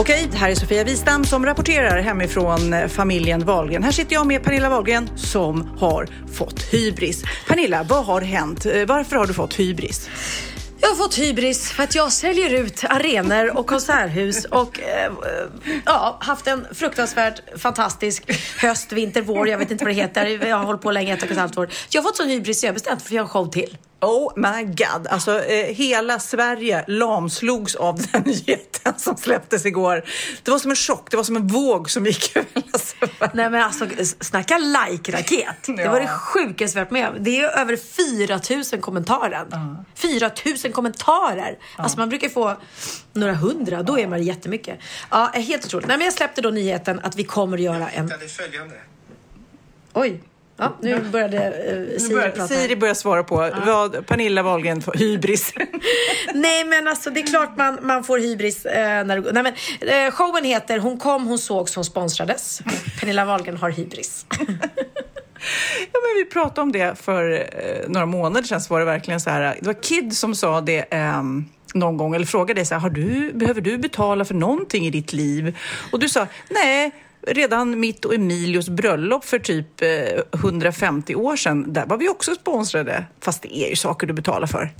[0.00, 3.82] Okej, det här är Sofia Wistam som rapporterar hemifrån eh, familjen Wahlgren.
[3.82, 7.24] Här sitter jag med Pernilla Wahlgren som har fått hybris.
[7.48, 8.66] Pernilla, vad har hänt?
[8.66, 10.10] Eh, varför har du fått hybris?
[10.80, 15.12] Jag har fått hybris för att jag säljer ut arenor och konserthus och eh, eh,
[15.86, 19.48] ja, haft en fruktansvärt fantastisk höst, vinter, vår.
[19.48, 20.46] Jag vet inte vad det heter.
[20.46, 21.68] Jag har hållit på länge, ett och ett halvt år.
[21.90, 23.76] Jag har fått sån hybris så jag har bestämt för att göra en show till.
[24.00, 30.04] Oh my god, alltså eh, hela Sverige lamslogs av den nyheten som släpptes igår.
[30.42, 33.30] Det var som en chock, det var som en våg som gick över hela Sverige.
[33.34, 33.86] Nej men alltså
[34.20, 35.54] snacka like-raket.
[35.76, 37.16] Det var det sjukaste jag varit med om.
[37.20, 39.46] Det är över 4000 kommentarer.
[39.94, 41.58] 4000 kommentarer.
[41.76, 42.56] Alltså man brukar få
[43.12, 44.78] några hundra, då är man jättemycket.
[45.10, 45.88] Ja, helt otroligt.
[45.88, 48.08] Nej men jag släppte då nyheten att vi kommer att göra en...
[49.92, 50.22] Oj.
[50.60, 52.48] Ja, nu började eh, Siri börjar, prata.
[52.48, 55.54] Siri börjar svara på vad Pernilla Wahlgren får hybris.
[56.34, 59.32] Nej men alltså det är klart man, man får hybris eh, när det.
[59.32, 59.54] Nej men
[60.06, 62.60] eh, showen heter Hon kom, hon såg som sponsrades.
[63.00, 64.26] Pernilla Wahlgren har hybris.
[65.92, 68.60] Ja, men vi pratade om det för eh, några månader sedan.
[68.60, 69.56] Så var det verkligen så här.
[69.60, 71.22] Det var Kid som sa det eh,
[71.74, 74.90] någon gång eller frågade dig så här, har du, behöver du betala för någonting i
[74.90, 75.58] ditt liv?
[75.92, 76.92] Och du sa nej.
[77.26, 79.88] Redan mitt och Emilios bröllop för typ eh,
[80.40, 83.04] 150 år sedan, där var vi också sponsrade.
[83.20, 84.70] Fast det är ju saker du betalar för.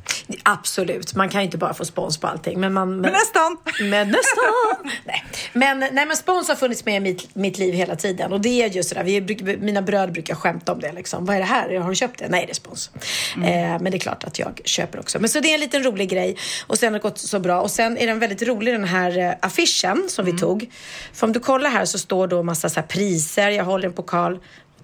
[0.43, 2.61] Absolut, man kan ju inte bara få spons på allting.
[2.61, 3.56] Men, man, Men nästan!
[3.81, 4.91] Men nästan!
[5.05, 5.25] nej.
[5.53, 8.33] Men, nej, men spons har funnits med i mitt, mitt liv hela tiden.
[8.33, 10.93] Och det är just det där, vi, mina bröder brukar skämta om det.
[10.93, 11.25] Liksom.
[11.25, 11.79] Vad är det här?
[11.79, 12.29] Har du köpt det?
[12.29, 12.91] Nej, det är spons.
[13.34, 13.41] Eh,
[13.81, 15.19] men det är klart att jag köper också.
[15.19, 16.37] Men så det är en liten rolig grej.
[16.67, 17.61] Och sen har det gått så bra.
[17.61, 20.71] Och sen är den väldigt rolig den här eh, affischen som vi tog.
[21.12, 23.51] För om du kollar här så står då massa så priser.
[23.51, 24.39] Jag håller en pokal.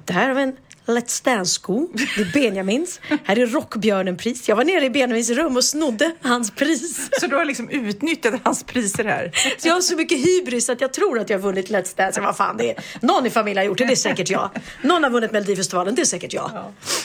[0.05, 1.89] Där har vi en Let's Dance-sko.
[1.93, 3.01] Det är Benjamins.
[3.25, 4.49] Här är Rockbjörnen-pris.
[4.49, 7.09] Jag var nere i Benjamins rum och snodde hans pris.
[7.21, 9.31] Så du har liksom utnyttjat hans priser här.
[9.59, 12.21] Så jag har så mycket hybris att jag tror att jag har vunnit Let's Dance.
[12.21, 14.51] Vad fan, det är, någon i familjen har gjort det, det är säkert jag.
[14.83, 16.51] Någon har vunnit Melodifestivalen, det är säkert jag.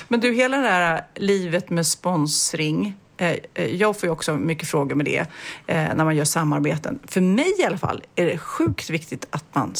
[0.08, 2.96] Men du, hela det här livet med sponsring.
[3.18, 5.20] eh, eh, Jag får ju också mycket frågor med det
[5.68, 7.00] eh, när man gör samarbeten.
[7.08, 9.74] För mig i alla fall är det sjukt viktigt att man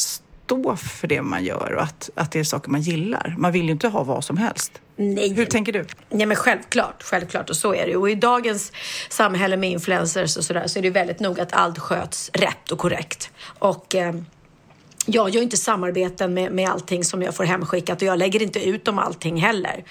[0.52, 3.34] står för det man gör och att, att det är saker man gillar.
[3.38, 4.72] Man vill ju inte ha vad som helst.
[4.96, 5.34] Nej.
[5.34, 5.86] Hur tänker du?
[6.10, 7.96] Nej men självklart, självklart och så är det.
[7.96, 8.72] Och i dagens
[9.08, 12.78] samhälle med influencers och sådär så är det väldigt noga att allt sköts rätt och
[12.78, 13.30] korrekt.
[13.58, 14.14] Och eh,
[15.06, 18.68] jag gör inte samarbeten med, med allting som jag får hemskickat och jag lägger inte
[18.68, 19.84] ut om allting heller.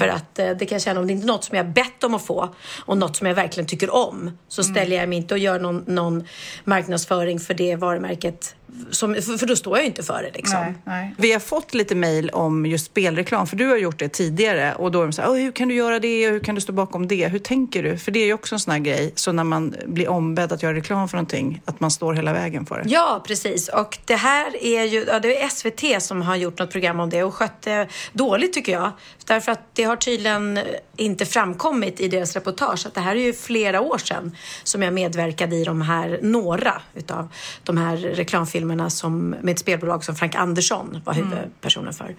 [0.00, 2.04] För att eh, det kan jag känna, om det inte är något som jag bett
[2.04, 2.54] om att få
[2.86, 5.84] och något som jag verkligen tycker om så ställer jag mig inte och gör någon,
[5.86, 6.24] någon
[6.64, 8.54] marknadsföring för det varumärket.
[8.90, 10.74] Som, för, för då står jag ju inte för det liksom.
[11.16, 14.74] Vi har fått lite mejl om just spelreklam, för du har gjort det tidigare.
[14.74, 16.60] Och då är de så här, "Åh, hur kan du göra det hur kan du
[16.60, 17.28] stå bakom det?
[17.28, 17.98] Hur tänker du?
[17.98, 20.62] För det är ju också en sån här grej, så när man blir ombedd att
[20.62, 22.88] göra reklam för någonting, att man står hela vägen för det.
[22.88, 23.68] Ja, precis.
[23.68, 27.10] Och det här är ju, ja, det är SVT som har gjort något program om
[27.10, 28.90] det och skött det dåligt tycker jag.
[29.26, 30.60] Därför att det har tydligen
[30.96, 34.94] inte framkommit i deras reportage att det här är ju flera år sedan som jag
[34.94, 37.28] medverkade i de här, några utav
[37.64, 38.57] de här reklamfilmerna
[38.90, 42.16] som, med ett spelbolag som Frank Andersson var huvudpersonen för.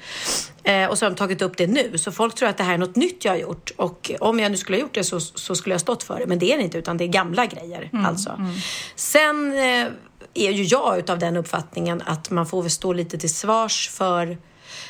[0.64, 1.98] Eh, och så har de tagit upp det nu.
[1.98, 3.72] Så folk tror att det här är något nytt jag har gjort.
[3.76, 6.26] Och om jag nu skulle ha gjort det så, så skulle jag stått för det.
[6.26, 7.90] Men det är det inte, utan det är gamla grejer.
[8.06, 8.48] Alltså.
[8.96, 9.88] Sen eh,
[10.34, 14.38] är ju jag utav den uppfattningen att man får väl stå lite till svars för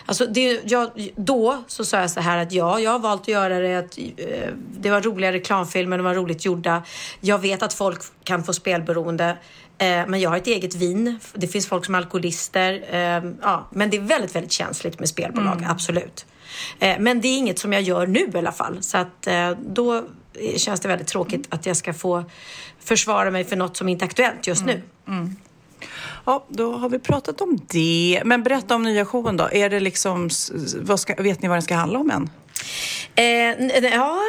[0.05, 3.27] Alltså det, jag, då så sa jag så här att ja, jag har valt att
[3.27, 3.75] göra det.
[3.75, 6.83] Att, eh, det var roliga reklamfilmer, de var roligt gjorda.
[7.19, 9.37] Jag vet att folk kan få spelberoende.
[9.79, 11.19] Eh, men jag har ett eget vin.
[11.33, 12.83] Det finns folk som är alkoholister.
[12.91, 16.25] Eh, ja, men det är väldigt, väldigt känsligt med spelbolag, absolut.
[16.79, 18.77] Eh, men det är inget som jag gör nu i alla fall.
[18.81, 19.27] Så att
[19.59, 20.03] då
[20.57, 22.23] känns det väldigt tråkigt att jag ska få
[22.79, 24.81] försvara mig för något som inte är aktuellt just nu.
[26.25, 28.21] Ja, då har vi pratat om det.
[28.25, 29.49] Men berätta om nya showen då.
[29.51, 30.29] Är det liksom,
[30.81, 32.29] vad ska, vet ni vad den ska handla om än?
[33.15, 34.19] Eh, ja,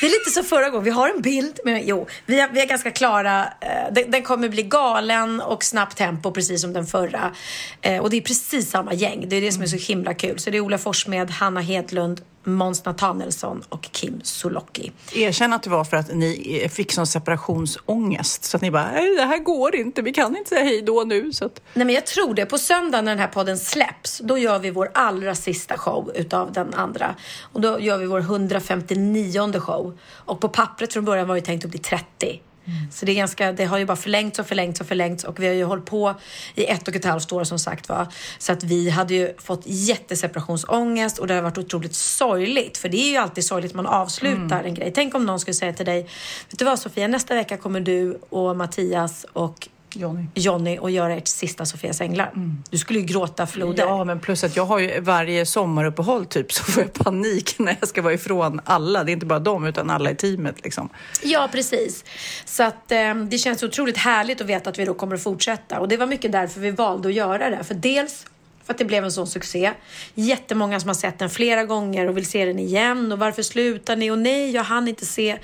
[0.00, 0.84] det är lite som förra gången.
[0.84, 3.44] Vi har en bild, men jo, vi är, vi är ganska klara.
[3.60, 7.34] Eh, den, den, kommer bli galen och snabbt tempo, precis som den förra.
[7.82, 9.28] Eh, och det är precis samma gäng.
[9.28, 10.38] Det är det som är så himla kul.
[10.38, 12.20] Så det är Ola Forssmed, Hanna Hedlund,
[12.54, 14.92] Måns Nathanaelsson och Kim Sulocki.
[15.14, 19.22] Erkänn att det var för att ni fick sån separationsångest så att ni bara, det
[19.22, 21.32] här går inte, vi kan inte säga hej då nu.
[21.32, 21.60] Så att...
[21.74, 22.46] Nej men jag tror det.
[22.46, 26.52] På söndag när den här podden släpps, då gör vi vår allra sista show utav
[26.52, 27.14] den andra.
[27.52, 29.98] Och då gör vi vår 159 show.
[30.12, 32.40] Och på pappret från början var det tänkt att bli 30.
[32.68, 32.90] Mm.
[32.90, 35.46] Så det, är ganska, det har ju bara förlängts och förlängts och förlängts och vi
[35.46, 36.14] har ju hållit på
[36.54, 38.06] i ett och ett halvt år som sagt var.
[38.38, 42.78] Så att vi hade ju fått jättseparationsångest och det har varit otroligt sorgligt.
[42.78, 44.66] För det är ju alltid sorgligt man avslutar mm.
[44.66, 44.92] en grej.
[44.94, 46.02] Tänk om någon skulle säga till dig,
[46.50, 49.68] vet du vad Sofia, nästa vecka kommer du och Mattias och
[49.98, 50.24] Johnny.
[50.34, 52.32] Johnny och göra ert sista Sofias änglar.
[52.36, 52.62] Mm.
[52.70, 53.84] Du skulle ju gråta floder.
[53.84, 57.76] Ja, men plus att jag har ju varje sommaruppehåll typ så får jag panik när
[57.80, 59.04] jag ska vara ifrån alla.
[59.04, 60.88] Det är inte bara dem utan alla i teamet liksom.
[61.22, 62.04] Ja, precis.
[62.44, 65.80] Så att eh, det känns otroligt härligt att veta att vi då kommer att fortsätta
[65.80, 67.64] och det var mycket därför vi valde att göra det.
[67.64, 68.26] För dels
[68.68, 69.72] för att det blev en sån succé.
[70.14, 73.96] Jättemånga som har sett den flera gånger och vill se den igen och varför slutar
[73.96, 74.10] ni?
[74.10, 75.38] Och nej, jag hann inte se.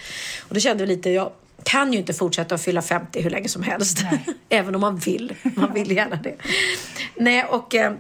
[0.49, 1.33] Och då kände vi lite, ja,
[1.64, 3.99] kan ju inte fortsätta att fylla 50 hur länge som helst.
[4.49, 5.34] Även om man vill.
[5.43, 6.37] Man vill gärna det.
[7.16, 7.93] Nej, och eh,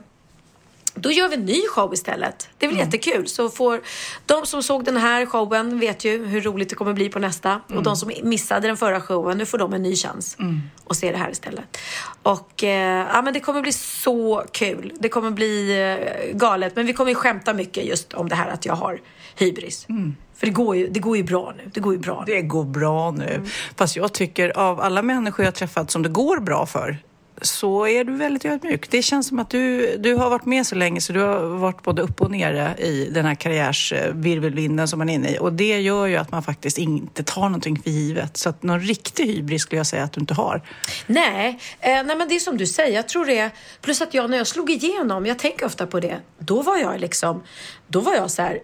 [0.94, 2.48] då gör vi en ny show istället.
[2.58, 2.86] Det är väl mm.
[2.86, 3.28] jättekul.
[3.28, 3.80] Så får
[4.26, 7.50] de som såg den här showen vet ju hur roligt det kommer bli på nästa.
[7.50, 7.78] Mm.
[7.78, 10.60] Och de som missade den förra showen, nu får de en ny chans mm.
[10.86, 11.78] att se det här istället.
[12.22, 14.92] Och eh, ja, men det kommer bli så kul.
[15.00, 16.76] Det kommer bli eh, galet.
[16.76, 19.00] Men vi kommer ju skämta mycket just om det här att jag har
[19.36, 19.86] hybris.
[19.88, 20.16] Mm.
[20.34, 21.70] För det går, ju, det går ju bra nu.
[21.74, 22.34] Det går ju bra nu.
[22.34, 23.28] Det går bra nu.
[23.34, 23.46] Mm.
[23.76, 26.98] Fast jag tycker av alla människor jag träffat som det går bra för
[27.42, 28.90] så är du väldigt ödmjuk.
[28.90, 31.82] Det känns som att du, du har varit med så länge så du har varit
[31.82, 35.38] både upp och nere i den här karriärsvirvelvinden som man är inne i.
[35.38, 38.36] Och det gör ju att man faktiskt inte tar någonting för givet.
[38.36, 40.62] Så att någon riktig hybris skulle jag säga att du inte har.
[41.06, 42.96] Nej, eh, nej men det är som du säger.
[42.96, 43.50] Jag tror det.
[43.80, 47.00] Plus att jag när jag slog igenom, jag tänker ofta på det, då var jag
[47.00, 47.42] liksom,
[47.86, 48.58] då var jag så här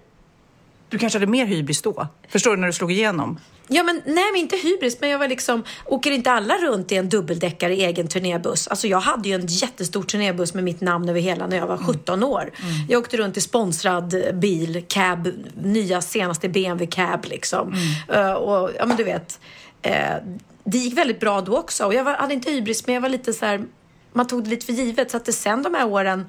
[0.90, 2.08] du kanske hade mer hybris då?
[2.28, 3.38] Förstår du när du slog igenom?
[3.68, 6.96] Ja, men nej, men inte hybris, men jag var liksom, åker inte alla runt i
[6.96, 8.68] en dubbeldäckare i egen turnébuss?
[8.68, 11.76] Alltså jag hade ju en jättestor turnébuss med mitt namn över hela när jag var
[11.76, 12.28] 17 mm.
[12.28, 12.40] år.
[12.40, 12.74] Mm.
[12.88, 15.28] Jag åkte runt i sponsrad bil, cab,
[15.62, 17.74] nya senaste BMW cab liksom.
[18.08, 18.26] Mm.
[18.26, 19.40] Uh, och ja, men du vet,
[19.86, 19.92] uh,
[20.64, 21.84] det gick väldigt bra då också.
[21.84, 23.64] Och jag var, hade inte hybris, men jag var lite så här,
[24.12, 25.10] man tog det lite för givet.
[25.10, 26.26] Så att det sen de här åren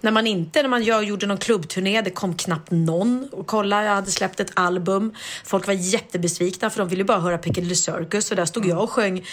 [0.00, 3.94] när man inte, när man gjorde någon klubbturné, det kom knappt någon och kolla, jag
[3.94, 5.14] hade släppt ett album.
[5.44, 8.90] Folk var jättebesvikna för de ville bara höra Piccadilly Circus och där stod jag och
[8.90, 9.24] sjöng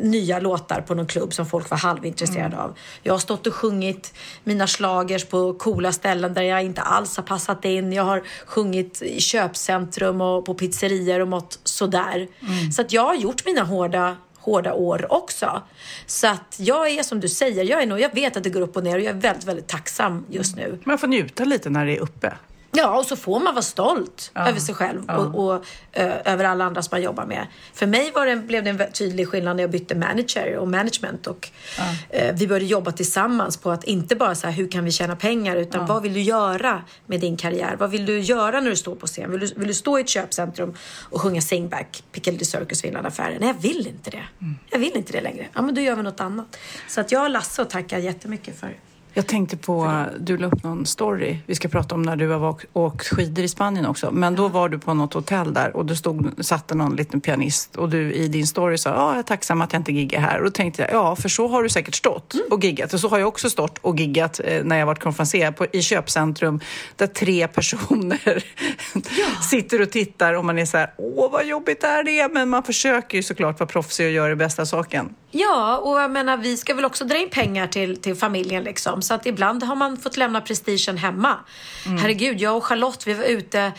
[0.00, 2.58] nya låtar på någon klubb som folk var halvintresserade mm.
[2.58, 2.78] av.
[3.02, 4.14] Jag har stått och sjungit
[4.44, 7.92] mina slagers på coola ställen där jag inte alls har passat in.
[7.92, 12.28] Jag har sjungit i köpcentrum och på pizzerior och mått sådär.
[12.40, 12.72] Mm.
[12.72, 15.62] Så att jag har gjort mina hårda hårda år också.
[16.06, 18.60] Så att jag är som du säger, jag, är nog, jag vet att det går
[18.60, 20.78] upp och ner och jag är väldigt, väldigt tacksam just nu.
[20.84, 22.32] Man får njuta lite när det är uppe.
[22.74, 24.48] Ja, och så får man vara stolt ja.
[24.48, 25.16] över sig själv ja.
[25.16, 27.46] och, och uh, över alla andra som man jobbar med.
[27.74, 31.26] För mig var det, blev det en tydlig skillnad när jag bytte manager och management
[31.26, 32.28] och ja.
[32.28, 35.16] uh, vi började jobba tillsammans på att inte bara så här, hur kan vi tjäna
[35.16, 37.76] pengar utan vad vill du göra med din karriär?
[37.78, 39.30] Vad vill du göra när du står på scen?
[39.30, 40.74] Vill du, vill du stå i ett köpcentrum
[41.10, 43.36] och sjunga Singback, Piccadilly Circus, Vinlandaffären?
[43.40, 44.24] Nej, jag vill inte det.
[44.40, 44.54] Mm.
[44.70, 45.46] Jag vill inte det längre.
[45.54, 46.56] Ja, men då gör vi något annat.
[46.88, 48.76] Så att jag har Lasse att tacka jättemycket för.
[49.16, 51.38] Jag tänkte på, du la upp någon story.
[51.46, 54.10] Vi ska prata om när du har åkt skidor i Spanien också.
[54.10, 57.88] Men då var du på något hotell där och stod, satt någon liten pianist och
[57.88, 60.38] du i din story sa, ja, jag är tacksam att jag inte giggar här.
[60.38, 62.46] Och då tänkte jag, ja, för så har du säkert stått mm.
[62.50, 62.92] och giggat.
[62.92, 66.60] Och så har jag också stått och giggat eh, när jag varit konferenser i köpcentrum
[66.96, 68.20] där tre personer
[68.94, 69.42] ja.
[69.50, 72.62] sitter och tittar och man är så här, åh vad jobbigt är det Men man
[72.62, 75.14] försöker ju såklart vara proffsig och göra det bästa saken.
[75.36, 79.02] Ja, och jag menar, vi ska väl också dra in pengar till, till familjen liksom.
[79.02, 81.36] Så att ibland har man fått lämna prestigen hemma.
[81.86, 81.98] Mm.
[81.98, 83.72] Herregud, jag och Charlotte, vi var ute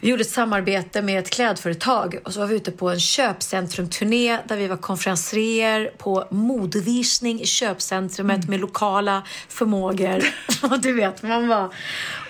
[0.00, 4.38] vi gjorde ett samarbete med ett klädföretag och så var vi ute på en köpcentrumturné
[4.48, 8.50] där vi var konferenser på modevisning i köpcentrumet mm.
[8.50, 10.24] med lokala förmågor.
[10.70, 11.74] och du vet, man var...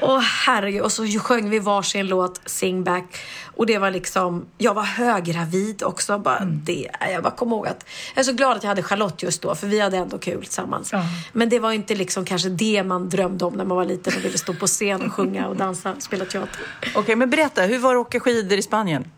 [0.01, 0.83] Åh herregud.
[0.83, 3.21] Och så sjöng vi varsin låt, Sing Back.
[3.59, 6.19] Och det var liksom, jag var höggravid också.
[6.19, 6.61] Bara mm.
[6.65, 7.85] det, jag bara kom ihåg att,
[8.15, 10.43] jag är så glad att jag hade Charlotte just då, för vi hade ändå kul
[10.43, 10.93] tillsammans.
[10.93, 11.07] Mm.
[11.33, 14.25] Men det var inte liksom kanske det man drömde om när man var liten och
[14.25, 16.61] ville stå på scen och sjunga och dansa, spela teater.
[16.81, 19.11] Okej, okay, men berätta, hur var det att åka skidor i Spanien?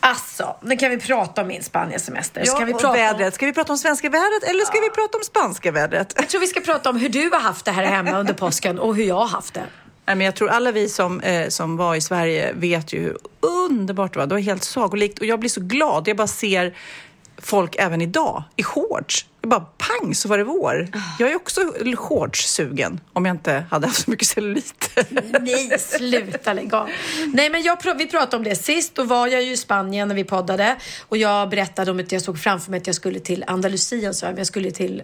[0.00, 2.42] Alltså, nu kan vi prata om min Spaniensemester.
[2.46, 3.26] Ja, vi och prata vädret.
[3.26, 3.32] om...
[3.32, 6.12] Ska vi prata om svenska vädret eller ska vi prata om spanska vädret?
[6.16, 8.78] Jag tror vi ska prata om hur du har haft det här hemma under påsken
[8.78, 9.64] och hur jag har haft det.
[10.06, 13.18] Nej, men jag tror alla vi som, eh, som var i Sverige vet ju hur
[13.40, 14.26] underbart det var.
[14.26, 16.08] Det var helt sagolikt och jag blir så glad.
[16.08, 16.76] Jag bara ser
[17.38, 19.26] folk även idag i shorts.
[19.46, 20.88] Bara pang så var det vår.
[21.18, 21.60] Jag är också
[21.96, 25.00] shorts-sugen om jag inte hade haft så mycket cellulit.
[25.40, 26.88] Nej, sluta lägg av.
[27.34, 28.94] Nej, men jag, vi pratade om det sist.
[28.94, 30.76] Då var jag ju i Spanien när vi poddade
[31.08, 34.26] och jag berättade om att jag såg framför mig att jag skulle till Andalusien, så
[34.36, 35.02] jag, skulle till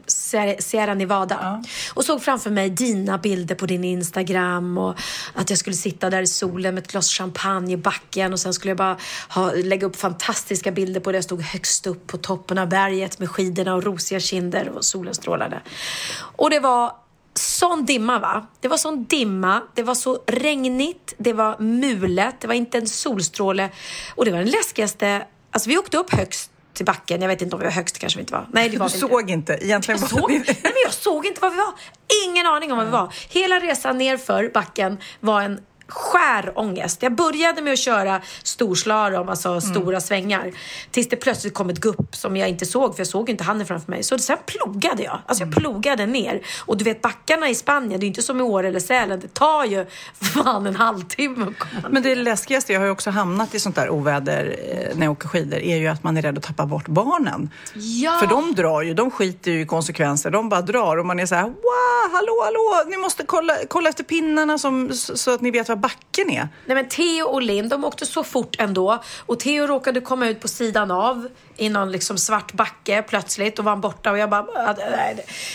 [0.59, 1.65] Sierra Nevada
[1.95, 4.95] och såg framför mig dina bilder på din Instagram och
[5.35, 8.53] att jag skulle sitta där i solen med ett glas champagne i backen och sen
[8.53, 8.97] skulle jag bara
[9.29, 11.17] ha, lägga upp fantastiska bilder på det.
[11.17, 15.15] Jag stod högst upp på toppen av berget med skidorna och rosiga kinder och solen
[15.15, 15.61] strålade.
[16.37, 16.93] Och det var
[17.35, 18.47] sån dimma va?
[18.61, 22.87] Det var sån dimma, det var så regnigt, det var mulet, det var inte en
[22.89, 23.69] solstråle
[24.15, 27.57] och det var den läskigaste, alltså vi åkte upp högst till backen, jag vet inte
[27.57, 28.47] om vi var högst kanske vi inte var.
[28.53, 29.09] Nej det var Du inte.
[29.09, 29.53] såg inte.
[29.53, 31.75] Egentligen Jag var såg, nej, men jag såg inte var vi var.
[32.29, 33.13] Ingen aning om var vi var.
[33.29, 37.03] Hela resan nerför backen var en skär ångest.
[37.03, 40.53] Jag började med att köra storslalom, alltså stora svängar.
[40.91, 43.67] Tills det plötsligt kom ett gupp som jag inte såg, för jag såg inte handen
[43.67, 44.03] framför mig.
[44.03, 45.19] Så sen plogade jag.
[45.27, 46.41] Alltså jag plogade ner.
[46.67, 49.21] Och du vet backarna i Spanien, det är inte som i Åre eller Sälen.
[49.21, 51.47] Det tar ju fan en halvtimme
[51.91, 55.13] Men det läskigaste, jag har ju också hamnat i sånt där oväder eh, när jag
[55.13, 57.51] åker skidor, är ju att man är rädd att tappa bort barnen.
[57.75, 58.17] Ja.
[58.21, 60.31] För de drar ju, de skiter ju i konsekvenser.
[60.31, 63.89] De bara drar och man är så här, wow, hallå, hallå, ni måste kolla, kolla
[63.89, 66.49] efter pinnarna som, så att ni vet var backen är.
[66.67, 69.03] Nej men Theo och Linn, de åkte så fort ändå.
[69.27, 73.65] Och Theo råkade komma ut på sidan av i någon liksom svart backe plötsligt och
[73.65, 74.91] var han borta och jag bara, "Ah, det-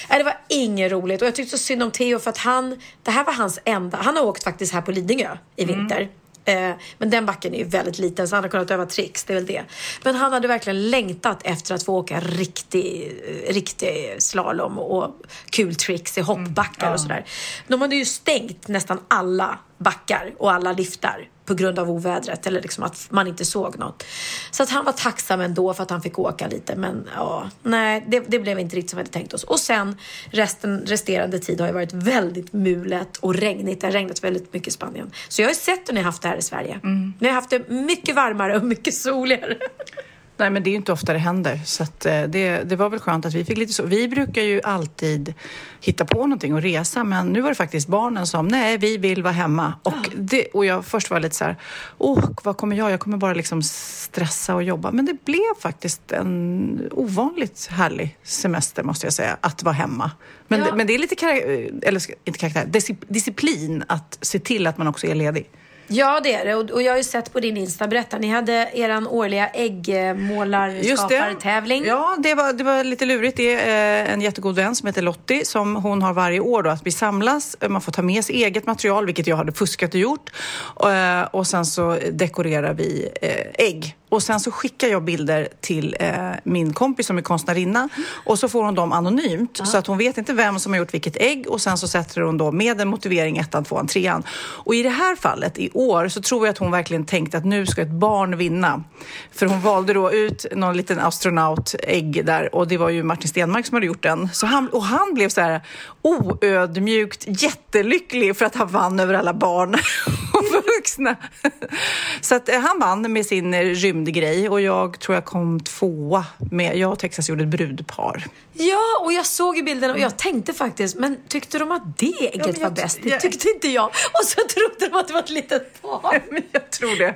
[0.09, 1.21] nej, det, var inget roligt.
[1.21, 3.97] Och jag tyckte så synd om Theo för att han, det här var hans enda,
[4.01, 6.09] han har åkt faktiskt här på Lidingö i vinter.
[6.45, 9.33] Eh, Men den backen är ju väldigt liten så han har kunnat öva tricks, det
[9.33, 9.63] är väl det.
[10.03, 13.11] Men han hade verkligen längtat efter att få åka riktig,
[13.49, 15.15] riktig slalom och
[15.49, 17.25] kul tricks i hoppbackar och sådär.
[17.67, 22.61] De hade ju stängt nästan alla backar och alla liftar på grund av ovädret eller
[22.61, 24.03] liksom att man inte såg något.
[24.51, 28.05] Så att han var tacksam ändå för att han fick åka lite men ja, nej
[28.07, 29.43] det, det blev inte riktigt som vi hade tänkt oss.
[29.43, 33.81] Och sen resten, resterande tid har ju varit väldigt mulet och regnigt.
[33.81, 35.11] Det har regnat väldigt mycket i Spanien.
[35.27, 36.79] Så jag har ju sett hur ni har haft det här i Sverige.
[37.19, 39.57] Ni har haft det mycket varmare och mycket soligare.
[40.43, 41.59] Nej, men det är ju inte ofta det händer.
[41.65, 43.83] Så att, eh, det, det var väl skönt att vi fick lite så.
[43.83, 45.33] Vi brukar ju alltid
[45.81, 49.23] hitta på någonting och resa, men nu var det faktiskt barnen som, nej, vi vill
[49.23, 49.73] vara hemma.
[49.83, 51.55] Och, det, och jag först var lite så här,
[51.97, 52.91] åh, vad kommer jag?
[52.91, 54.91] Jag kommer bara liksom stressa och jobba.
[54.91, 60.11] Men det blev faktiskt en ovanligt härlig semester, måste jag säga, att vara hemma.
[60.47, 60.65] Men, Ja.
[60.65, 64.77] det, men det är lite, karak- eller inte karaktär, disci- disciplin att se till att
[64.77, 65.49] man också är ledig.
[65.93, 66.55] Ja, det är det.
[66.55, 71.85] Och, och jag har ju sett på din Insta, berätta, ni hade er årliga äggmålarskapartävling.
[71.85, 73.37] Ja, det var, det var lite lurigt.
[73.37, 76.69] Det är eh, en jättegod vän som heter Lottie som hon har varje år då
[76.69, 77.57] att vi samlas.
[77.59, 80.29] Eh, man får ta med sig eget material, vilket jag hade fuskat och gjort.
[80.59, 80.89] Och,
[81.31, 83.09] och sen så dekorerar vi
[83.53, 83.95] ägg.
[84.13, 87.89] Och sen så skickar jag bilder till eh, min kompis som är konstnärinna
[88.25, 90.93] och så får hon dem anonymt så att hon vet inte vem som har gjort
[90.93, 94.23] vilket ägg och sen så sätter hon då med en motivering ettan, tvåan, trean.
[94.33, 97.45] Och i det här fallet i år så tror jag att hon verkligen tänkte att
[97.45, 98.83] nu ska ett barn vinna.
[99.31, 103.65] För hon valde då ut någon liten astronautägg där och det var ju Martin Stenmark
[103.65, 104.29] som hade gjort den.
[104.33, 105.61] Så han, och han blev så här
[106.01, 109.75] oödmjukt jättelycklig för att han vann över alla barn
[110.93, 111.15] vuxna.
[112.21, 116.25] Så att eh, han vann med sin eh, rymdgrej och jag tror jag kom tvåa
[116.51, 118.25] med, jag och Texas gjorde ett brudpar.
[118.53, 122.33] Ja, och jag såg ju bilderna och jag tänkte faktiskt, men tyckte de att det
[122.33, 122.99] ägget jag var bäst?
[123.03, 123.85] Det tyckte inte jag.
[123.85, 125.81] Och så trodde de att det var ett litet.
[126.31, 127.15] Men jag tror det.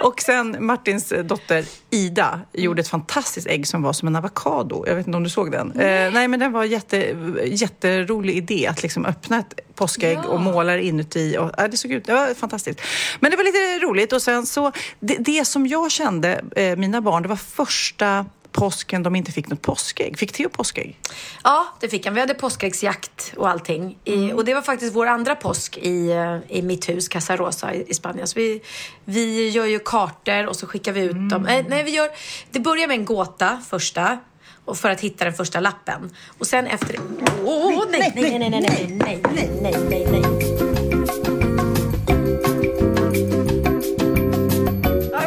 [0.00, 4.84] Och sen Martins dotter Ida gjorde ett fantastiskt ägg som var som en avokado.
[4.86, 5.72] Jag vet inte om du såg den?
[5.74, 10.28] Nej, eh, nej men den var jätte, jätterolig idé att liksom öppna ett påskägg Ja.
[10.28, 11.36] och måla det inuti.
[11.38, 12.80] Och, ja, det såg ut, det var fantastiskt.
[13.20, 17.00] Men det var lite roligt och sen så, det, det som jag kände, eh, mina
[17.00, 20.18] barn, det var första påsken de inte fick något påskägg.
[20.18, 20.98] Fick Theo påskägg?
[21.44, 22.14] Ja, det fick han.
[22.14, 23.98] Vi hade påskäggsjakt och allting.
[24.04, 27.74] I, Och det var faktiskt vår andra påsk i, eh, i mitt hus, Casa Rosa
[27.74, 28.26] i, i Spanien.
[28.28, 28.60] Så vi,
[29.04, 31.46] vi gör ju kartor och så skickar vi ut dem.
[31.46, 32.08] Eh, nej, vi gör,
[32.50, 34.18] det börjar med en gåta första.
[34.64, 36.10] Och för att hitta den första lappen.
[36.38, 36.96] Och sen efter...
[37.44, 40.22] Åh, nej, nej, nej, nej, nej, nej, nej, nej, nej, nej.
[40.22, 40.71] Ja,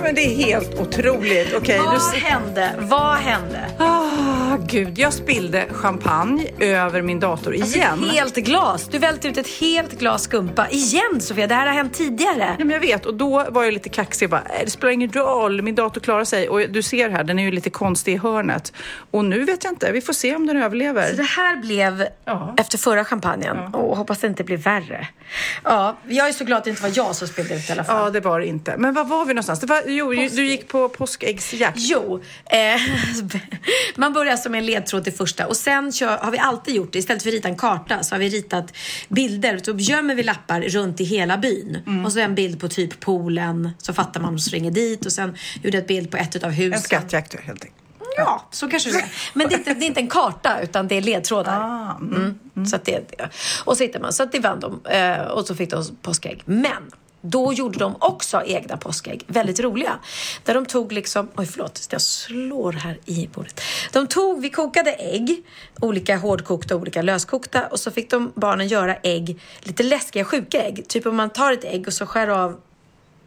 [0.06, 1.68] men det är helt otroligt.
[1.68, 2.72] Nu Vad s- hände?
[2.80, 3.66] Vad hände?
[3.80, 8.04] Ah, gud, jag spillde champagne över min dator igen.
[8.04, 8.88] Ett helt glas.
[8.88, 10.68] Du välte ut ett helt glas skumpa.
[10.70, 12.56] Igen Sofia, det här har hänt tidigare.
[12.60, 14.30] Ja, men jag vet, och då var jag lite kaxig.
[14.30, 16.50] Bara, "Eh, det spelar ingen roll, min dator klarar sig.
[16.50, 18.74] Och du ser här, den är ju lite konstig i hörnet.
[19.12, 21.10] Och nu vet jag inte, vi får se om den överlever.
[21.10, 22.54] Så det här blev Ja.
[22.58, 23.58] efter förra champagnen.
[23.74, 25.08] Och hoppas det inte blir värre.
[25.64, 27.84] Ja, jag är så glad att det inte var jag som spelade ut i alla
[27.84, 28.04] fall.
[28.04, 28.76] Ja, det var det inte.
[28.78, 29.60] Men var var vi någonstans?
[29.60, 31.78] Det var, jo, du gick på påskäggsjakt.
[31.80, 32.82] Jo, eh,
[33.96, 37.00] man börjar med en ledtråd till första och sen kör, har vi alltid gjort det.
[37.00, 38.74] Istället för att rita en karta så har vi ritat
[39.08, 39.60] bilder.
[39.64, 41.78] Så gömmer vi lappar runt i hela byn.
[41.88, 42.06] Mm.
[42.06, 43.70] Och så en bild på typ poolen.
[43.78, 45.06] Så fattar man och springer dit.
[45.06, 46.74] Och sen gjorde jag ett bild på ett av husen.
[46.74, 47.82] En skattjakt helt enkelt.
[48.18, 49.10] Ja, så kanske det är.
[49.34, 51.60] Men det är, inte, det är inte en karta utan det är ledtrådar.
[51.62, 52.40] Ah, mm.
[52.66, 53.30] Så att det, det.
[53.66, 54.14] Och så hittar man.
[54.14, 54.86] Så att det vann de.
[54.86, 56.42] Eh, och så fick de påskägg.
[56.46, 56.92] Men
[57.25, 59.24] då gjorde de också egna påskägg.
[59.27, 60.00] Väldigt roliga.
[60.44, 63.62] Där de tog liksom, oj förlåt, jag slår här i bordet.
[63.91, 65.44] De tog, vi kokade ägg,
[65.82, 67.67] olika hårdkokta och olika löskokta.
[67.67, 70.88] Och så fick de barnen göra ägg, lite läskiga sjuka ägg.
[70.88, 72.60] Typ om man tar ett ägg och så skär av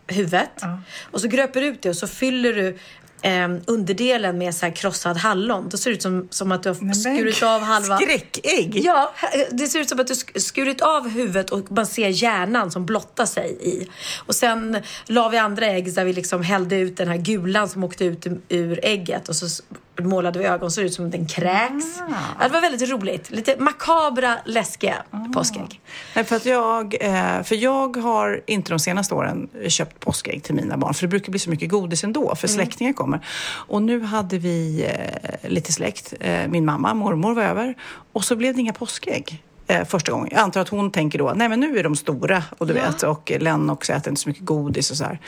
[0.06, 0.62] huvudet.
[1.10, 2.78] Och så gröper ut det och så fyller du
[3.22, 5.68] eh, underdelen med så här krossad hallon.
[5.68, 7.96] Då ser det ut som, som att du har skurit av halva...
[7.98, 8.80] Skräckägg!
[8.84, 9.14] Ja,
[9.50, 12.86] det ser ut som att du sk- skurit av huvudet och man ser hjärnan som
[12.86, 13.88] blottar sig i.
[14.26, 17.84] Och sen la vi andra ägg där vi liksom hällde ut den här gulan som
[17.84, 19.62] åkte ut ur ägget och så
[20.04, 22.02] målade vi ögon så det ut som att den kräks.
[22.38, 23.30] Ja, det var väldigt roligt.
[23.30, 24.94] Lite makabra, läskiga
[25.34, 25.80] påskägg.
[26.14, 30.54] Nej, för, att jag, eh, för jag har inte de senaste åren köpt påskägg till
[30.54, 30.94] mina barn.
[30.94, 33.20] För det brukar bli så mycket godis ändå, för släktingar kommer.
[33.50, 36.14] Och nu hade vi eh, lite släkt.
[36.20, 37.74] Eh, min mamma, mormor var över.
[38.12, 39.42] Och så blev det inga påskägg.
[39.86, 40.28] Första gången.
[40.30, 42.42] Jag antar att hon tänker då, nej men nu är de stora.
[42.58, 45.20] Och du vet, och Len också äter inte så mycket godis och så här.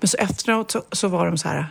[0.00, 1.66] Men så efteråt så, så var de så här,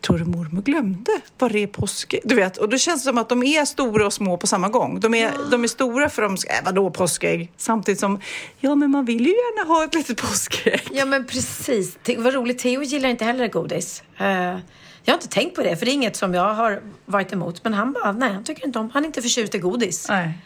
[0.00, 2.20] tror du mormor glömde vad det är påskägg?
[2.24, 4.68] Du vet, och då känns det som att de är stora och små på samma
[4.68, 5.00] gång.
[5.00, 7.52] De är, de är stora för de ska, äh, vadå påskägg?
[7.56, 8.20] Samtidigt som,
[8.60, 10.88] ja men man vill ju gärna ha ett litet påskägg.
[10.92, 11.98] Ja men precis.
[12.02, 12.58] Te- vad roligt.
[12.58, 14.02] Theo gillar inte heller godis.
[14.18, 14.26] Eh,
[15.04, 17.64] jag har inte tänkt på det, för det är inget som jag har varit emot.
[17.64, 20.06] Men han bara, nej han tycker inte om, han är inte förtjust i godis.
[20.08, 20.38] Nej.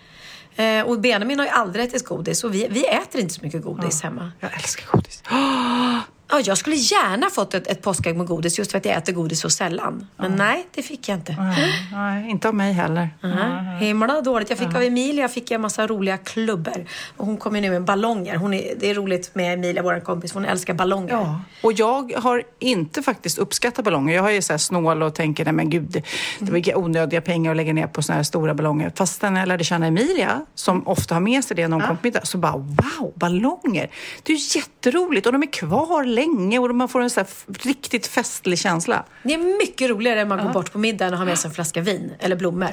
[0.56, 3.62] Eh, och Benjamin har ju aldrig ätit godis och vi, vi äter inte så mycket
[3.62, 4.32] godis hemma.
[4.40, 5.22] Jag älskar godis.
[6.32, 9.12] Ja, jag skulle gärna fått ett, ett påskägg med godis just för att jag äter
[9.12, 10.06] godis så sällan.
[10.16, 11.36] Men nej, det fick jag inte.
[11.38, 13.08] Nej, nej, inte av mig heller.
[13.20, 14.50] Nej, Himla dåligt.
[14.50, 16.86] Jag fick av Emilia fick jag en massa roliga klubbor.
[17.16, 18.36] Och hon kommer nu med ballonger.
[18.36, 20.32] Hon är, det är roligt med Emilia, vår kompis.
[20.32, 21.14] Hon älskar ballonger.
[21.14, 24.14] Ja, och jag har inte faktiskt uppskattat ballonger.
[24.14, 26.02] Jag har ju så här snål och tänker, nej men gud,
[26.38, 28.92] det var vilka onödiga pengar att lägga ner på såna här stora ballonger.
[28.96, 31.94] Fast när jag lärde känna Emilia, som ofta har med sig det när hon kommer
[31.94, 33.90] på middag, så bara wow, ballonger!
[34.22, 36.21] Det är ju jätteroligt och de är kvar länge
[36.60, 37.24] och man får en så
[37.62, 39.04] riktigt festlig känsla.
[39.22, 41.54] Det är mycket roligare än man går bort på middagen och har med sig en
[41.54, 42.70] flaska vin eller blommor.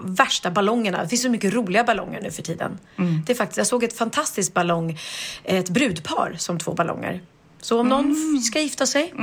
[0.00, 1.02] Värsta ballongerna.
[1.02, 2.78] Det finns så mycket roliga ballonger nu för tiden.
[3.26, 4.98] Det är faktiskt, jag såg ett fantastiskt ballong,
[5.44, 7.20] ett brudpar som två ballonger.
[7.60, 9.14] Så om någon f- ska gifta sig,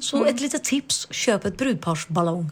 [0.00, 2.50] så ett litet tips, köp ett brudparsballong.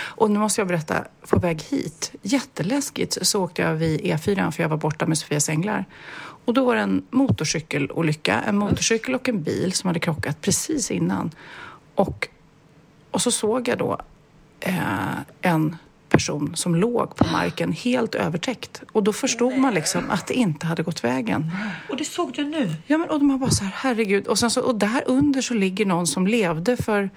[0.00, 4.62] Och nu måste jag berätta, på väg hit, jätteläskigt, så åkte jag vid E4 för
[4.62, 5.84] jag var borta med Sofias änglar.
[6.44, 10.90] Och då var det en motorcykelolycka, en motorcykel och en bil som hade krockat precis
[10.90, 11.30] innan.
[11.94, 12.28] Och,
[13.10, 13.98] och så såg jag då
[14.60, 15.76] eh, en
[16.08, 18.82] person som låg på marken helt övertäckt.
[18.92, 21.50] Och då förstod man liksom att det inte hade gått vägen.
[21.88, 22.74] Och det såg du nu?
[22.86, 24.26] Ja, men, och de har bara så här, herregud.
[24.26, 27.10] Och, sen så, och där under så ligger någon som levde för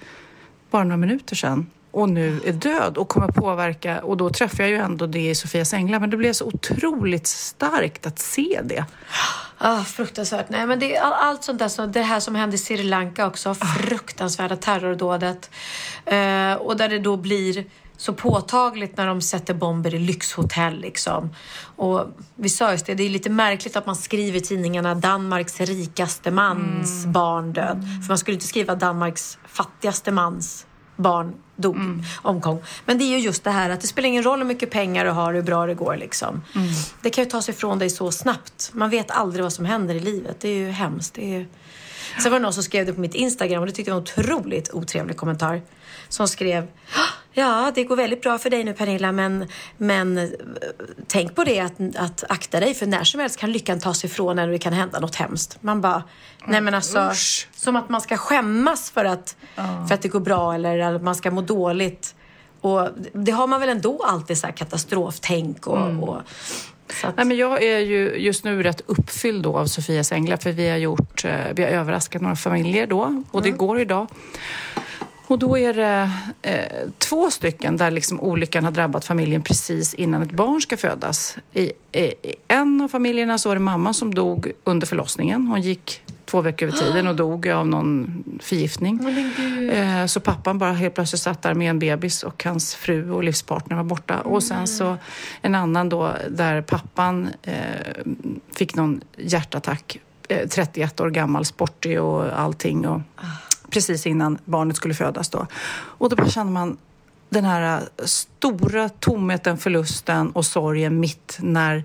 [0.70, 4.00] bara några minuter sedan och nu är död och kommer påverka.
[4.02, 6.00] Och då träffar jag ju ändå det i Sofias änglar.
[6.00, 8.84] Men det blev så otroligt starkt att se det.
[9.58, 10.48] Ah, fruktansvärt.
[10.48, 12.82] Nej, men det är all, allt sånt där, så det här som hände i Sri
[12.82, 15.50] Lanka också, fruktansvärda terrordådet.
[16.06, 17.64] Eh, och där det då blir
[17.96, 21.30] så påtagligt när de sätter bomber i lyxhotell liksom.
[21.76, 25.60] Och vi sa just det, det är lite märkligt att man skriver i tidningarna Danmarks
[25.60, 27.84] rikaste mans barn död.
[28.02, 31.76] För man skulle inte skriva Danmarks fattigaste mans barn dog,
[32.22, 32.58] omkom.
[32.86, 35.04] Men det är ju just det här att det spelar ingen roll hur mycket pengar
[35.04, 36.42] du har, hur bra det går liksom.
[37.02, 38.70] Det kan ju ta sig ifrån dig så snabbt.
[38.72, 40.40] Man vet aldrig vad som händer i livet.
[40.40, 41.14] Det är ju hemskt.
[41.14, 41.46] Det är ju...
[42.22, 44.02] Sen var det någon som skrev det på mitt Instagram och det tyckte jag var
[44.02, 45.62] en otroligt otrevlig kommentar.
[46.08, 46.66] Som skrev
[47.36, 50.28] Ja, det går väldigt bra för dig nu Pernilla men, men eh,
[51.06, 54.10] tänk på det att, att akta dig för när som helst kan lyckan ta sig
[54.10, 55.58] ifrån en och det kan hända något hemskt.
[55.60, 56.02] Man bara,
[56.46, 57.48] nej men alltså, Usch.
[57.54, 59.36] som att man ska skämmas för att,
[59.88, 62.14] för att det går bra eller att man ska må dåligt.
[62.60, 66.20] Och det har man väl ändå alltid så här katastroftänk och, och
[67.00, 70.36] så att, Nej, men jag är ju just nu rätt uppfylld då av Sofias änglar
[70.36, 74.08] för vi har gjort, eh, vi har överraskat några familjer då och det går idag.
[75.26, 76.10] Och då är det
[76.42, 81.36] eh, två stycken där liksom olyckan har drabbat familjen precis innan ett barn ska födas.
[81.52, 85.46] I, i, I en av familjerna så var det mamman som dog under förlossningen.
[85.46, 89.00] Hon gick två veckor över tiden och dog av någon förgiftning.
[89.70, 93.24] Eh, så pappan bara helt plötsligt satt där med en bebis och hans fru och
[93.24, 94.20] livspartner var borta.
[94.20, 94.96] Och sen så
[95.40, 97.54] en annan då där pappan eh,
[98.56, 99.98] fick någon hjärtattack.
[100.28, 102.86] Eh, 31 år gammal, sportig och allting.
[102.86, 103.00] Och
[103.74, 105.46] precis innan barnet skulle födas då.
[105.98, 106.76] Och då bara känner man
[107.28, 111.84] den här äh, stora tomheten, förlusten och sorgen mitt när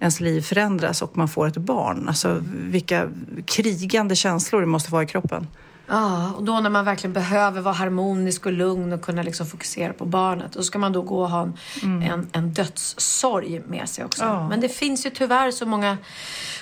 [0.00, 2.08] ens liv förändras och man får ett barn.
[2.08, 3.08] Alltså vilka
[3.46, 5.46] krigande känslor det måste vara i kroppen.
[5.90, 9.92] Ja, och då när man verkligen behöver vara harmonisk och lugn och kunna liksom fokusera
[9.92, 10.52] på barnet.
[10.52, 11.42] Då ska man då gå och ha
[11.82, 14.24] en, en, en dödssorg med sig också.
[14.24, 14.48] Ja.
[14.48, 15.98] Men det finns ju tyvärr så många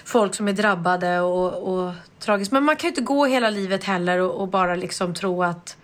[0.05, 2.53] folk som är drabbade och, och tragiskt.
[2.53, 5.77] Men man kan ju inte gå hela livet heller och, och bara liksom tro att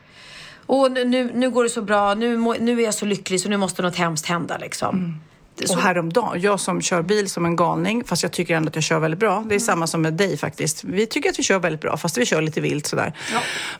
[0.66, 3.56] Åh, nu, nu, går det så bra, nu, nu är jag så lycklig så nu
[3.56, 5.20] måste något hemskt hända liksom.
[5.20, 5.33] Så-
[5.70, 8.84] Och häromdagen, jag som kör bil som en galning, fast jag tycker ändå att jag
[8.84, 9.44] kör väldigt bra.
[9.48, 10.84] Det är samma som med dig faktiskt.
[10.84, 13.12] Vi tycker att vi kör väldigt bra, fast vi kör lite vilt sådär.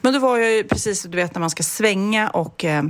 [0.01, 2.83] Men då var jag ju precis, du vet när man ska svänga och eh,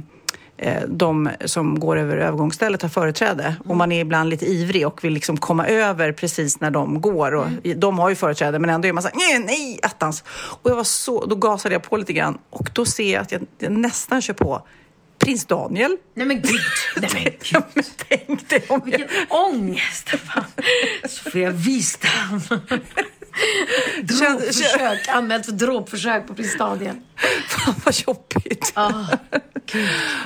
[0.57, 5.03] eh, de som går över övergångsstället har företräde och man är ibland lite ivrig och
[5.03, 7.35] vill liksom komma över precis när de går.
[7.35, 10.23] Och De har ju företräde men ändå är man så här, nej, nej, attans.
[10.61, 13.31] Och jag var så, då gasade jag på lite grann och då ser jag att
[13.31, 14.61] jag, jag nästan kör på
[15.25, 15.97] prins Daniel.
[16.13, 16.61] Nej men gud,
[17.01, 17.33] nej men gud.
[17.51, 18.97] Ja, men tänk dig om jag...
[18.97, 20.09] Vilken ångest!
[20.09, 20.43] Fan.
[21.09, 22.41] Sofia Wistam.
[24.03, 26.95] Dråpförsök, anmält för dråpförsök på prins Daniel.
[27.47, 28.71] Fan vad jobbigt.
[28.75, 28.91] Ah,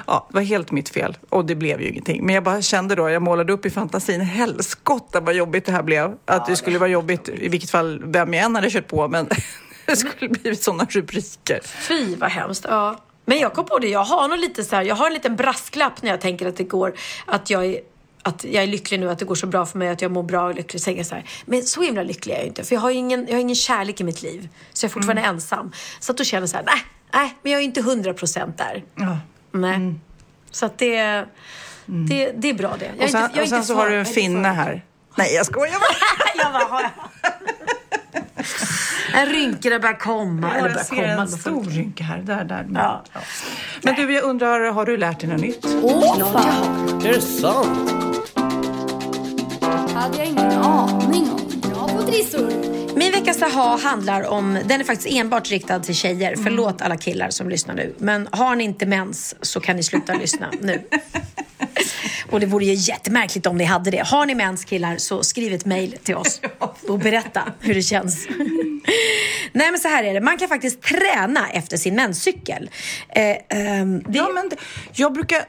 [0.07, 2.25] Ja, det var helt mitt fel och det blev ju ingenting.
[2.25, 5.83] Men jag bara kände då, jag målade upp i fantasin, helskotta vad jobbigt det här
[5.83, 6.15] blev.
[6.25, 9.29] Att det skulle vara jobbigt i vilket fall, vem jag än hade kört på, men
[9.85, 11.59] det skulle blivit sådana rubriker.
[11.63, 12.65] Fy vad hemskt.
[12.69, 12.99] Ja.
[13.29, 15.35] Men jag kom på det, jag har nog lite så här, jag har en liten
[15.35, 16.93] brasklapp när jag tänker att det går,
[17.25, 17.79] att jag är
[18.23, 20.23] att jag är lycklig nu, att det går så bra för mig, att jag mår
[20.23, 20.81] bra och lycklig.
[20.81, 22.63] Så jag så här, men så himla lycklig är jag inte.
[22.63, 24.49] För jag har ingen, jag har ingen kärlek i mitt liv.
[24.73, 25.35] Så jag är fortfarande Mm.
[25.35, 25.71] ensam.
[25.99, 26.81] Så att då känner jag så här, nej,
[27.13, 28.83] nej, men jag är inte hundra procent där.
[28.95, 29.17] Ja.
[29.51, 29.93] Nej.
[30.51, 31.25] Så att det,
[31.85, 32.85] det, det är bra det.
[32.85, 33.03] Jag är Mm.
[33.05, 34.85] Och sen, inte, och sen så har du en finne här.
[35.15, 35.97] Nej, jag skojar bara.
[36.43, 36.91] jag bara, har jag.
[39.13, 40.51] En rynka börjar komma.
[40.51, 41.21] Eller börjar Jag ser komma.
[41.21, 42.17] en stor rynka här.
[42.17, 42.67] Där, där.
[42.73, 43.03] Ja.
[43.83, 45.65] Men du, jag undrar, har du lärt dig något nytt?
[45.65, 47.89] Är det sant?
[49.99, 51.69] hade jag ingen aning om.
[51.69, 52.78] Bra på trissor.
[52.99, 56.35] Min veckas aha handlar om, den är faktiskt enbart riktad till tjejer.
[56.43, 57.95] Förlåt alla killar som lyssnar nu.
[57.97, 60.81] Men har ni inte mens så kan ni sluta lyssna nu.
[62.31, 64.03] Och det vore ju jättemärkligt om ni hade det.
[64.07, 66.41] Har ni mens killar så skriv ett mejl till oss
[66.87, 68.27] och berätta hur det känns.
[69.53, 72.69] Nej men så här är det, man kan faktiskt träna efter sin menscykel.
[73.09, 74.55] Eh, ehm, det, Ja, men det-
[74.93, 75.43] jag brukar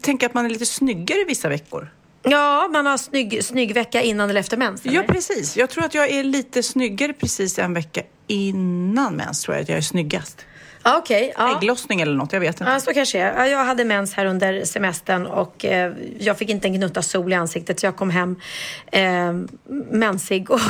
[0.00, 1.90] tänka att man är lite snyggare vissa veckor.
[2.22, 4.84] Ja, man har snygg, snygg vecka innan eller efter mens.
[4.84, 5.02] Ja, eller?
[5.02, 5.56] precis.
[5.56, 9.68] Jag tror att jag är lite snyggare precis en vecka innan mens, tror jag att
[9.68, 10.44] jag är snyggast.
[10.82, 11.32] Ja, okej.
[11.36, 11.56] ja.
[11.56, 12.72] Ägglossning eller något, jag vet inte.
[12.72, 13.34] Ja, så kanske är.
[13.38, 17.32] Ja, Jag hade mens här under semestern och eh, jag fick inte en gnutta sol
[17.32, 18.36] i ansiktet så jag kom hem
[18.92, 19.32] eh,
[19.90, 20.60] mensig och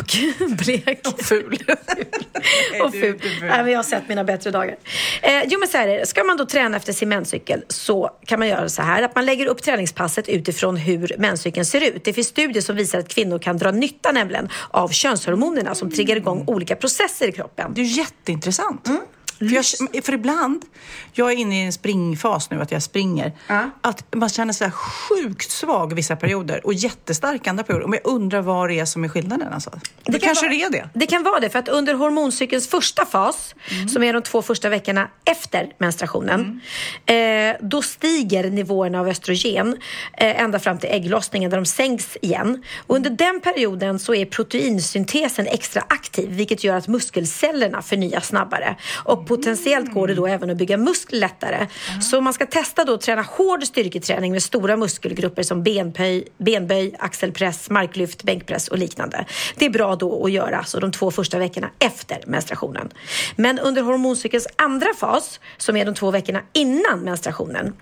[0.64, 1.00] blek.
[1.08, 1.58] Och ful.
[2.84, 3.20] och ful.
[3.40, 4.76] Nej, men jag har sett mina bättre dagar.
[5.22, 6.06] Eh, jo, men så här är det.
[6.06, 9.26] Ska man då träna efter sin menscykel så kan man göra så här att man
[9.26, 12.04] lägger upp träningspasset utifrån hur menscykeln ser ut.
[12.04, 16.16] Det finns studier som visar att kvinnor kan dra nytta nämligen av könshormonerna som triggar
[16.16, 17.72] igång olika processer i kroppen.
[17.74, 18.86] Det är jätteintressant.
[18.88, 19.00] Mm.
[19.38, 19.46] För,
[19.94, 20.64] jag, för ibland,
[21.12, 23.32] jag är inne i en springfas nu, att jag springer,
[23.80, 27.86] att man känner sig sjukt svag vissa perioder och jättestark andra perioder.
[27.88, 29.52] Och jag undrar vad det är som är skillnaden.
[29.52, 29.70] Alltså.
[30.04, 30.88] Det, kan kanske vara- det är det.
[30.94, 33.54] Det kan vara det, för att under hormoncykelns första fas,
[33.92, 36.60] som är de två första veckorna efter menstruationen,
[37.06, 37.16] eh,
[37.60, 39.76] då stiger nivåerna av östrogen
[40.12, 42.62] eh, ända fram till ägglossningen där de sänks igen.
[42.86, 48.76] Och under den perioden så är proteinsyntesen extra aktiv, vilket gör att muskelcellerna förnyas snabbare.
[49.04, 51.66] Och potentiellt går det då även att bygga muskler lättare.
[52.00, 56.94] Så man ska testa då att träna hård styrketräning med stora muskelgrupper som benböj, benböj
[56.98, 59.24] axelpress, marklyft, bänkpress och liknande.
[59.56, 62.88] Det är bra då att göra så de två första veckorna efter menstruationen.
[63.36, 67.72] Men under hormoncykelns andra fas, som är de två veckorna innan menstruationen,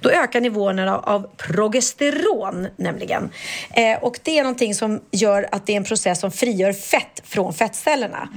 [0.00, 3.30] då ökar nivåerna av progesteron nämligen.
[3.70, 7.22] Eh, och det är någonting som gör att det är en process som frigör fett
[7.24, 8.28] från fettcellerna.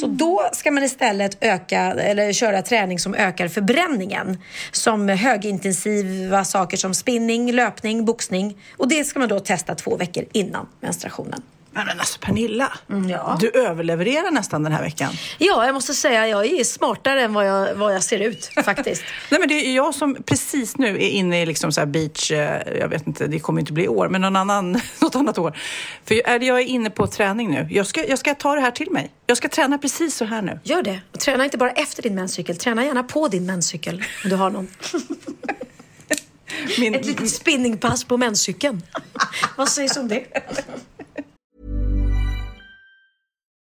[0.00, 4.38] Så då ska man istället öka, eller köra träning som ökar förbränningen.
[4.72, 8.58] Som högintensiva saker som spinning, löpning, boxning.
[8.76, 11.42] Och det ska man då testa två veckor innan menstruationen.
[11.76, 13.36] Men, men alltså Pernilla, Mm, ja.
[13.40, 15.12] du överlevererar nästan den här veckan.
[15.38, 19.02] Ja, jag måste säga jag är smartare än vad jag, vad jag ser ut faktiskt.
[19.30, 22.78] Nej, men det är jag som precis nu är inne i liksom så beach, eh,
[22.78, 25.58] jag vet inte, det kommer inte bli år, men någon annan, något annat år.
[26.04, 27.68] För är jag är inne på träning nu.
[27.70, 29.10] Jag ska, jag ska ta det här till mig.
[29.26, 30.60] Jag ska träna precis så här nu.
[30.64, 31.00] Gör det.
[31.12, 34.50] Och träna inte bara efter din menscykel, träna gärna på din menscykel om du har
[34.50, 34.68] någon.
[36.78, 38.82] Min, Ett litet spinningpass på menscykeln.
[39.56, 40.24] vad sägs om det?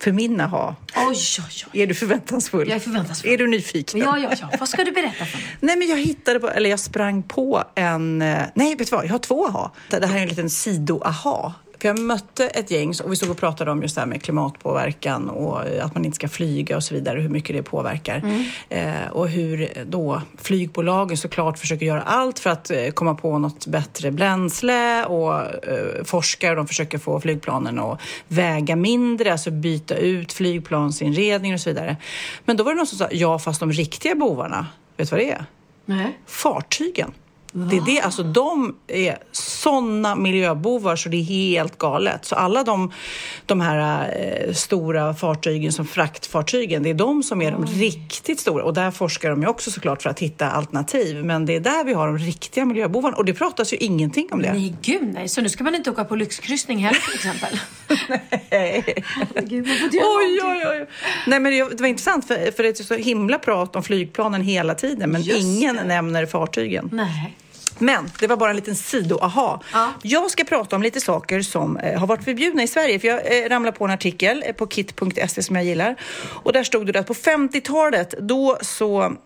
[0.00, 0.76] för min aha.
[0.96, 1.80] Oj, oj, oj.
[1.80, 2.68] Är du förväntansfull?
[2.68, 3.30] Jag är förväntansfull.
[3.30, 4.00] Är du nyfiken?
[4.00, 4.50] Ja, ja, ja.
[4.60, 5.46] Vad ska du berätta för mig?
[5.60, 9.04] Nej, men jag hittade på, eller jag sprang på en, eh, nej vet du vad,
[9.04, 9.72] jag har två aha.
[9.90, 11.54] Det här är en liten sido-aha.
[11.80, 14.22] För jag mötte ett gäng och vi stod och pratade om just det här med
[14.22, 18.16] klimatpåverkan och att man inte ska flyga och så vidare, hur mycket det påverkar.
[18.16, 18.44] Mm.
[18.68, 23.66] Eh, och hur då flygbolagen såklart försöker göra allt för att eh, komma på något
[23.66, 30.32] bättre bränsle och eh, forskare de försöker få flygplanen att väga mindre, alltså byta ut
[30.32, 31.96] flygplansinredning och så vidare.
[32.44, 34.66] Men då var det någon som sa, ja fast de riktiga bovarna,
[34.96, 35.44] vet du vad det är?
[35.84, 36.18] Nej.
[36.26, 37.12] Fartygen.
[37.52, 42.24] Det är det, alltså de är sådana miljöbovar så det är helt galet.
[42.24, 42.92] Så alla de,
[43.46, 48.64] de här eh, stora fartygen som fraktfartygen, det är de som är de riktigt stora.
[48.64, 51.24] Och där forskar de ju också såklart för att hitta alternativ.
[51.24, 54.42] Men det är där vi har de riktiga miljöbovarna och det pratas ju ingenting om
[54.42, 54.52] det.
[54.52, 55.28] Nej, gud nej.
[55.28, 57.60] Så nu ska man inte åka på lyxkryssning heller till exempel?
[59.38, 60.86] Inte göra Oj, oj, oj.
[61.26, 64.42] Nej, men det det var intressant för, för det är så himla prat om flygplanen
[64.42, 65.84] hela tiden men Just ingen det.
[65.84, 66.90] nämner fartygen.
[66.92, 67.36] Nej.
[67.78, 69.62] Men det var bara en liten sido-aha.
[69.72, 69.92] Ja.
[70.02, 72.98] Jag ska prata om lite saker som eh, har varit förbjudna i Sverige.
[72.98, 75.96] För jag eh, ramlade på en artikel eh, på kit.se som jag gillar.
[76.42, 79.16] Och där stod det att på 50-talet då så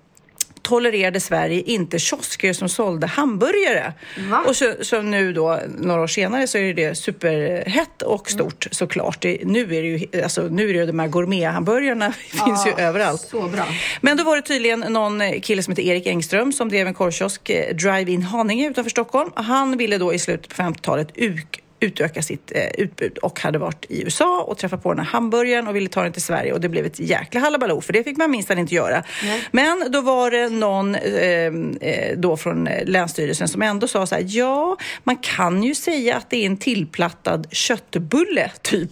[0.62, 3.92] tolererade Sverige inte kiosker som sålde hamburgare.
[4.30, 4.44] Va?
[4.46, 9.20] Och så, så nu då, några år senare, så är det superhett och stort såklart.
[9.20, 12.12] Det, nu är det ju alltså, nu är det de här gourmethamburgarna
[12.44, 13.20] finns ju överallt.
[13.20, 13.64] Så bra.
[14.00, 17.50] Men då var det tydligen någon kille som heter Erik Engström som drev en korvkiosk,
[17.50, 19.30] eh, Drive-In Haninge utanför Stockholm.
[19.34, 23.84] Han ville då i slutet på 50-talet uk- utöka sitt eh, utbud och hade varit
[23.88, 26.60] i USA och träffat på den här hamburgaren och ville ta den till Sverige och
[26.60, 29.04] det blev ett jäkla halabaloo för det fick man minst inte göra.
[29.50, 34.14] Men då var det någon eh, eh, då från eh, Länsstyrelsen som ändå sa så
[34.14, 38.90] här, ja, man kan ju säga att det är en tillplattad köttbulle typ.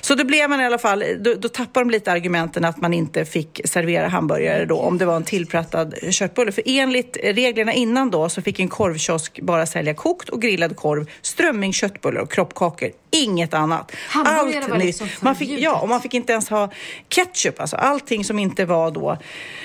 [0.00, 2.94] Så då blev man i alla fall, då, då tappade de lite argumenten att man
[2.94, 6.52] inte fick servera hamburgare då om det var en tillplattad köttbulle.
[6.52, 11.10] För enligt reglerna innan då så fick en korvkiosk bara sälja kokt och grillad korv,
[11.22, 11.72] strömming,
[12.10, 12.99] köttbullar och kroppkakor.
[13.12, 13.92] Inget annat.
[14.08, 14.86] Hamburgare var nytt.
[14.86, 15.50] liksom man fick.
[15.50, 16.70] Ja, och man fick inte ens ha
[17.08, 17.60] ketchup.
[17.60, 19.18] Alltså allting som inte var då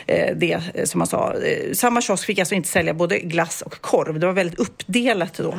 [0.08, 1.34] eh, det eh, som man sa.
[1.34, 4.20] Eh, samma kiosk fick alltså inte sälja både glass och korv.
[4.20, 5.56] Det var väldigt uppdelat då.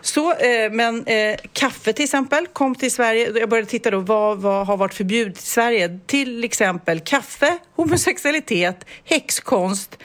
[0.00, 3.32] Så, eh, men eh, kaffe till exempel kom till Sverige.
[3.38, 5.98] Jag började titta då, vad, vad har varit förbjudet i Sverige?
[6.06, 9.98] Till exempel kaffe, homosexualitet, häxkonst,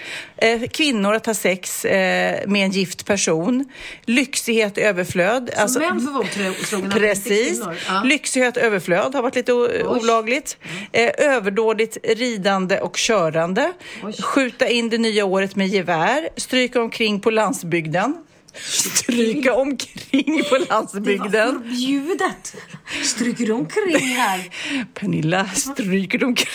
[0.71, 3.65] kvinnor att ha sex med en gift person,
[4.05, 5.51] lyxighet, överflöd.
[5.57, 7.61] Alltså, män får vara otrogna, Precis.
[7.87, 8.01] Ja.
[8.03, 10.57] Lyxighet, överflöd har varit lite olagligt.
[10.91, 13.73] Eh, överdådigt ridande och körande.
[14.23, 16.29] Skjuta in det nya året med gevär.
[16.37, 18.17] Stryka omkring på landsbygden.
[18.69, 21.61] Stryka omkring på Det var landsbygden.
[21.61, 22.55] förbjudet.
[23.03, 24.49] Stryker omkring här?
[24.93, 26.47] Pernilla stryker omkring.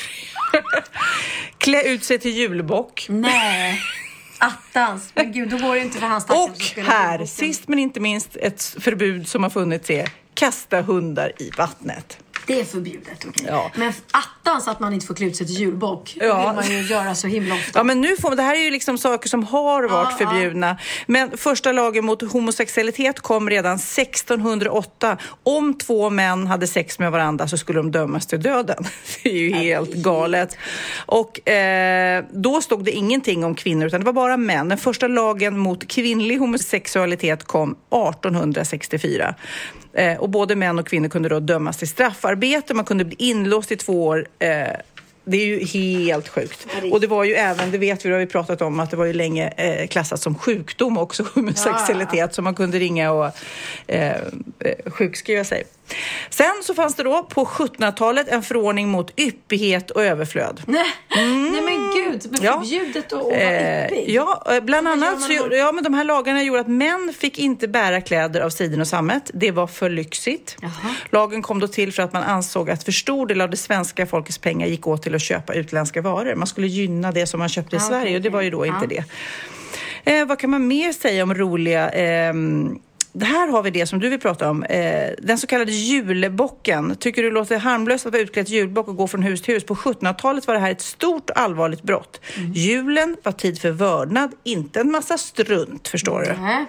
[1.59, 3.07] Klä ut sig till julbock.
[3.09, 3.81] Nej.
[4.39, 5.13] Attans.
[5.15, 8.63] Men gud, då går det inte för hans Och här, sist men inte minst, ett
[8.81, 12.19] förbud som har funnits är kasta hundar i vattnet.
[12.47, 13.25] Det är förbjudet.
[13.29, 13.47] okej.
[13.49, 13.71] Ja.
[13.75, 16.17] Men attans att man inte får klä ut sig till julbock.
[16.19, 16.47] Det Ja.
[16.47, 17.79] vill man ju göra så himla ofta.
[17.79, 20.77] Ja, men nu får, det här är ju liksom saker som har varit Ja, förbjudna.
[21.07, 25.17] Men första lagen mot homosexualitet kom redan 1608.
[25.43, 28.85] Om två män hade sex med varandra så skulle de dömas till döden.
[29.23, 30.57] Det är ju helt galet.
[31.07, 34.69] Och eh, då stod det ingenting om kvinnor utan det var bara män.
[34.69, 39.35] Den första lagen mot kvinnlig homosexualitet kom 1864.
[39.95, 42.75] Eh, och både män och kvinnor kunde då dömas till straffarbete.
[42.75, 44.27] Man kunde bli inlåst i två år.
[44.39, 44.67] Eh,
[45.25, 46.67] det är ju helt sjukt.
[46.93, 48.97] Och det var ju även, det vet vi, det har vi pratat om, att det
[48.97, 53.31] var ju länge eh, klassat som sjukdom också, homosexualitet, så man kunde ringa och
[53.87, 54.17] eh, eh,
[54.87, 55.65] sjukskriva sig.
[56.31, 60.63] Sen så fanns det då på 1700-talet en förordning mot yppighet och överflöd.
[60.67, 60.85] Nej.
[61.17, 62.27] Nej men gud.
[62.31, 62.61] Men Ja.
[62.61, 66.61] förbjudet att vara Eh, ja, eh, bland annat så, ja, men de här lagarna gjorde
[66.61, 69.31] att män fick inte bära kläder av siden och sammet.
[69.35, 70.57] Det var för lyxigt.
[70.63, 70.73] Jaha.
[71.11, 74.07] Lagen kom då till för att man ansåg att för stor del av det svenska
[74.07, 76.35] folkets pengar gick åt till att köpa utländska varor.
[76.35, 78.51] Man skulle gynna det som man köpte i Ah, Sverige okej, och det var ju
[78.51, 78.73] då okej.
[78.75, 79.05] inte det.
[80.05, 81.91] Eh, vad kan man mer säga om roliga...
[81.91, 82.79] ehm,
[83.13, 84.63] det här har vi det som du vill prata om.
[84.63, 86.97] Eh, den så kallade julbocken.
[86.97, 89.65] Tycker du det låter harmlöst att vara utklädd julbock och gå från hus till hus?
[89.65, 92.21] På 1700-talet var det här ett stort allvarligt brott.
[92.37, 92.53] Mm.
[92.53, 96.43] Julen var tid för vördnad, inte en massa strunt, förstår du.
[96.43, 96.67] Nej.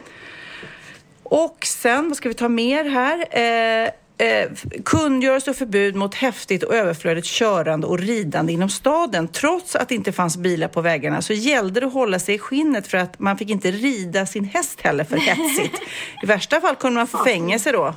[1.24, 3.18] Och sen, vad ska vi ta mer här?
[3.20, 4.49] Eh, eh,
[4.86, 9.28] kungörelse och förbud mot häftigt och överflödigt körande och ridande inom staden.
[9.28, 12.39] Trots att det inte fanns bilar på vägarna så gällde det att hålla sig i
[12.39, 15.82] skinnet för att man fick inte rida sin häst heller för hetsigt.
[16.24, 17.95] I värsta fall kunde man få fängelse då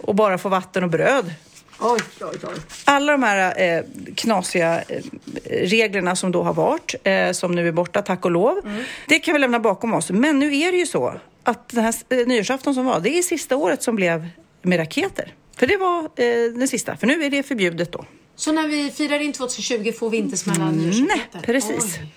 [0.00, 1.34] och bara få vatten och bröd.
[1.80, 2.54] Oj, oj, oj.
[2.84, 3.84] Alla de här eh,
[4.14, 5.02] knasiga eh,
[5.44, 9.34] reglerna som då har varit, eh, som nu är borta, tack och lov, det kan
[9.34, 10.10] vi lämna bakom oss.
[10.10, 11.14] Men nu är det ju så
[11.44, 14.28] att den här eh, nyårsafton som var, det är sista året som blev
[14.62, 15.34] med raketer.
[15.56, 18.04] För det var eh, den sista, för nu är det förbjudet då.
[18.36, 21.40] Så när vi firar in 2020 får vi inte smälla Nej, nyårsraketer?
[21.40, 21.98] precis.
[21.98, 22.08] Oj.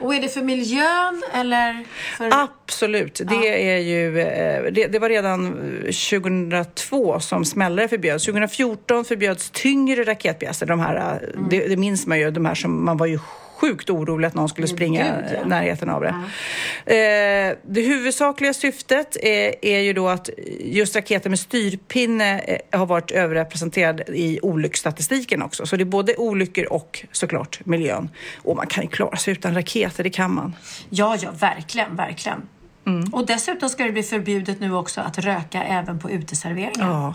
[0.00, 1.84] Och är det för miljön eller
[2.16, 2.30] för...
[2.32, 3.20] Absolut.
[3.24, 8.24] Det, är ju, eh, det, det var redan eh, 2002 som smällare förbjöds.
[8.24, 10.66] 2014 förbjöds tyngre raketpjäser.
[10.66, 11.48] De här, eh, Mm.
[11.50, 13.18] det, det minns man ju, de här som man var ju
[13.56, 15.44] sjukt orolig att någon skulle springa gud, ja.
[15.44, 16.14] i närheten av det.
[16.94, 20.30] Eh, det huvudsakliga syftet är, är ju då att
[20.60, 25.66] just raketer med styrpinne eh, har varit överrepresenterad i olycksstatistiken också.
[25.66, 28.08] Så det är både olyckor och såklart miljön.
[28.42, 30.56] Och man kan ju klara sig utan raketer, det kan man.
[30.90, 32.48] Ja, ja, verkligen, verkligen.
[32.86, 33.14] Mm.
[33.14, 36.88] Och dessutom ska det bli förbjudet nu också att röka även på uteserveringar.
[36.88, 37.14] Ja.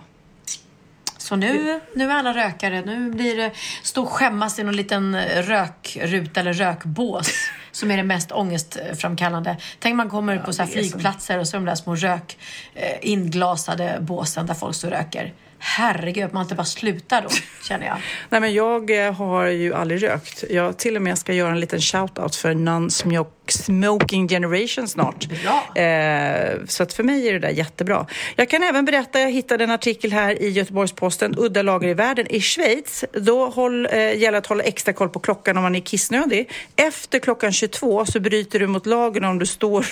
[1.32, 2.82] Så nu, nu är alla rökare.
[2.86, 3.52] Nu blir det
[3.84, 7.32] stå och skämmas i någon liten rökruta eller rökbås
[7.72, 9.58] som är det mest ångestframkallande.
[9.80, 10.74] Tänk man kommer på så det är så.
[10.74, 12.38] flygplatser och så de där små rök
[12.76, 15.34] eh, inglasade båsen där folk står och röker.
[15.64, 17.30] Herregud, man inte bara slutar då,
[17.68, 17.98] känner jag.
[18.30, 20.44] Nej, men jag eh, har ju aldrig rökt.
[20.50, 25.28] Jag till och med ska göra en liten shout-out för non-smoking generation snart.
[25.44, 25.84] Bra.
[25.84, 28.06] Eh, så att för mig är det där jättebra.
[28.36, 32.28] Jag kan även berätta, jag hittade en artikel här i Göteborgs-Posten, udda lager i världen.
[32.28, 35.80] I Schweiz, då håll, eh, gäller att hålla extra koll på klockan om man är
[35.80, 36.50] kissnödig.
[36.76, 39.86] Efter klockan 22 så bryter du mot lagen om du står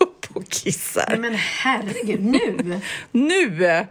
[0.00, 1.04] upp och kissar.
[1.08, 2.80] Nej, men herregud, nu?
[3.12, 3.86] Nu!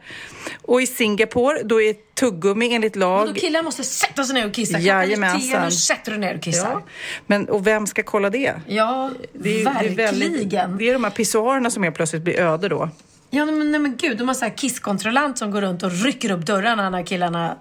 [0.62, 3.22] Och i Singapore, då är tuggummi enligt lag...
[3.28, 4.80] Och då killar måste sätta sig ner och kissa.
[4.80, 5.66] Jajamensan.
[5.66, 6.72] nu sätter du ner och kissar.
[6.72, 6.82] Ja.
[7.28, 8.54] Men, och vem ska kolla det?
[8.68, 9.95] Ja, Det är, verkligen.
[9.95, 10.49] Det är, väldigt,
[10.80, 12.89] det är de här pissoarerna som helt plötsligt blir öde då.
[13.30, 16.32] Ja, men, nej, men gud, de har så här kisskontrollant som går runt och rycker
[16.32, 17.58] upp dörrarna när killarna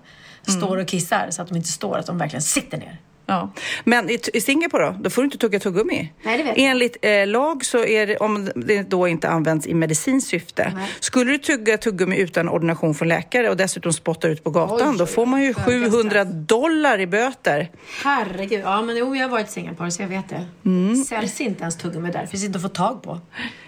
[0.48, 0.60] Mm.
[0.60, 2.98] står och kissar så att de inte står, att de verkligen sitter ner.
[3.32, 3.52] Ja.
[3.84, 6.12] Men i, i Singapore då, då får du inte tugga tuggummi.
[6.22, 6.66] Nej, det vet jag.
[6.66, 10.72] Enligt eh, lag så är det, om det då inte används i medicinskt syfte.
[10.76, 10.88] Nej.
[11.00, 14.98] Skulle du tugga tuggummi utan ordination från läkare och dessutom spotta ut på gatan, Oj,
[14.98, 17.70] då får man ju oj, höga 700 dollar i böter.
[18.04, 20.46] Herregud, ja men jo, jag har varit i Singapore så jag vet det.
[20.64, 20.96] Mm.
[20.96, 23.20] Säljs inte ens tuggummi där, finns inte att få tag på.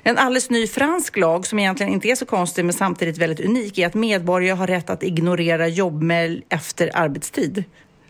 [0.03, 3.79] En alldeles ny fransk lag som egentligen inte är så konstig men samtidigt väldigt unik
[3.79, 7.65] är att medborgare har rätt att ignorera jobbmail efter arbetstid.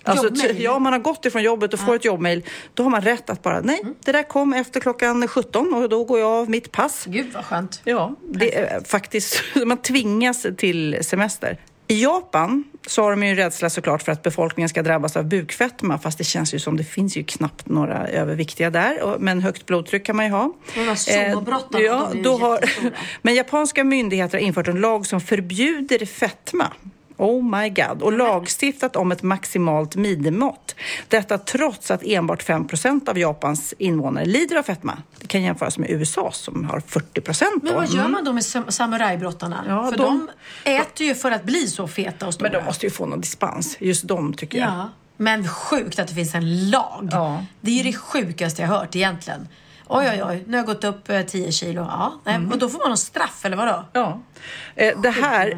[0.05, 2.45] Alltså, ja, om man har gått ifrån jobbet och får ett jobbmail,
[2.75, 3.95] då har man rätt att bara, nej, Mm.
[4.05, 7.05] det där kom efter klockan 17 och då går jag av mitt pass.
[7.09, 7.81] Gud vad skönt.
[7.85, 11.59] Ja, det är faktiskt, man tvingas till semester.
[11.89, 15.99] I Japan så har de ju rädsla såklart för att befolkningen ska drabbas av bukfetma
[15.99, 19.17] fast det känns ju som det finns ju knappt några överviktiga där.
[19.19, 20.53] Men högt blodtryck kan man ju ha.
[20.75, 22.65] De här zoobrottarna, ja, de är ju då har.
[23.23, 26.73] Men japanska myndigheter har infört en lag som förbjuder fetma.
[27.17, 28.03] Oh my god.
[28.03, 30.75] Och lagstiftat om ett maximalt minimimått.
[31.09, 34.99] Detta trots att enbart 5% av Japans invånare lider av fetma.
[35.21, 37.63] Det kan jämföras med USA som har 40 procent.
[37.63, 39.65] Men vad gör man då med sam- samurajbrottarna?
[39.69, 40.29] Ja, för de-
[40.65, 42.51] de, äter ju för att bli så feta och stora.
[42.51, 43.77] Men de måste ju få någon dispens.
[43.81, 44.69] Just de tycker jag.
[44.69, 47.09] Ja, men sjukt att det finns en lag.
[47.13, 47.45] Ja.
[47.61, 49.49] Det är ju det sjukaste jag hört egentligen.
[49.89, 51.81] Oj, oj, oj, nu har jag gått upp eh, 10 kilo.
[51.83, 52.53] Ja, nej, Mm.
[52.53, 53.85] och då får man någon straff eller vadå?
[53.93, 54.21] Ja.
[54.77, 55.49] Eh, det, här,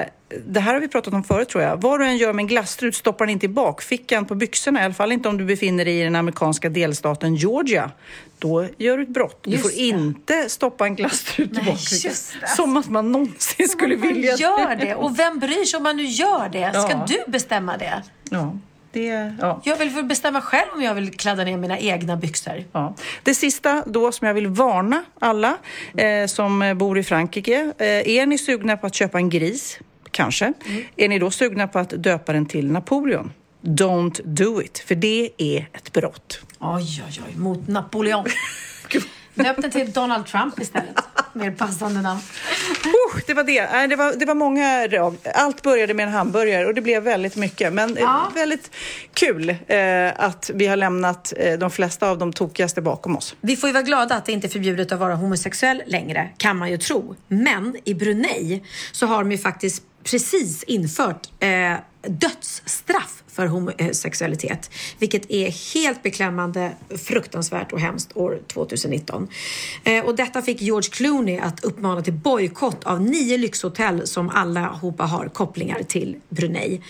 [0.00, 0.04] eh,
[0.46, 1.82] det här har vi pratat om förut tror jag.
[1.82, 4.80] Vad du än gör med en glasstrut stoppar den inte i bakfickan på byxorna.
[4.80, 7.90] I alla fall inte om du befinner dig i den amerikanska delstaten Georgia.
[8.38, 9.40] Då gör du ett brott.
[9.44, 9.76] Du Just får det.
[9.76, 12.12] inte stoppa en glasstrut i bakfickan.
[12.56, 14.94] Som att man någonsin skulle man vilja gör det.
[14.94, 16.70] Och vem bryr sig om man nu gör det?
[16.70, 17.06] Ska Ja.
[17.08, 18.02] du bestämma det?
[18.30, 18.58] Ja,
[18.92, 19.60] det, ja.
[19.64, 22.64] Jag vill väl bestämma själv om jag vill kladda ner mina egna byxor.
[22.72, 22.94] Ja.
[23.22, 25.56] Det sista då som jag vill varna alla
[25.96, 27.72] eh, som bor i Frankrike.
[27.78, 29.78] Eh, är ni sugna på att köpa en gris?
[30.14, 30.52] Kanske.
[30.96, 33.32] Är ni då sugna på att döpa den till Napoleon?
[33.62, 36.40] Don't do it, för det är ett brott.
[36.58, 38.24] Oj, oj, oj, mot Napoleon.
[39.34, 40.94] Döp den till Donald Trump istället.
[41.32, 42.20] Mer passande namn.
[42.86, 43.86] Uh, det var det.
[43.86, 44.88] Det, var, det var många.
[45.34, 47.72] Allt började med en hamburgare och det blev väldigt mycket.
[47.72, 48.26] Men Ja.
[48.28, 48.70] eh, väldigt
[49.14, 49.76] kul eh,
[50.16, 53.36] att vi har lämnat eh, de flesta av de tokigaste bakom oss.
[53.40, 56.56] Vi får ju vara glada att det inte är förbjudet att vara homosexuell längre, kan
[56.56, 57.16] man ju tro.
[57.28, 58.62] Men i Brunei
[58.92, 61.76] så har de ju faktiskt precis infört eh,
[62.08, 64.70] dödsstraff för homosexualitet.
[64.98, 66.72] Vilket är helt beklämmande,
[67.04, 69.28] fruktansvärt och hemskt år 2019.
[69.84, 75.04] Eh, och detta fick George Clooney att uppmana till bojkott av nio lyxhotell som allihopa
[75.04, 76.80] har kopplingar till Brunei.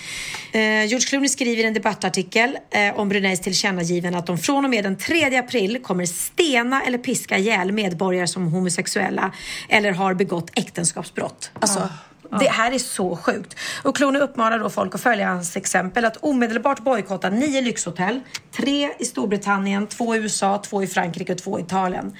[0.52, 4.70] Eh, George Clooney skriver i en debattartikel eh, om Bruneis tillkännagivande att de från och
[4.70, 9.32] med den 3 april kommer stena eller piska ihjäl medborgare som homosexuella
[9.68, 11.50] eller har begått äktenskapsbrott.
[11.60, 11.88] Alltså, ah
[12.30, 13.56] det här är så sjukt.
[13.82, 18.20] Och Clooney uppmanar då folk att följa hans exempel att omedelbart bojkotta nio lyxhotell.
[18.56, 22.16] Tre i Storbritannien, två i USA, två i Frankrike och två i Italien.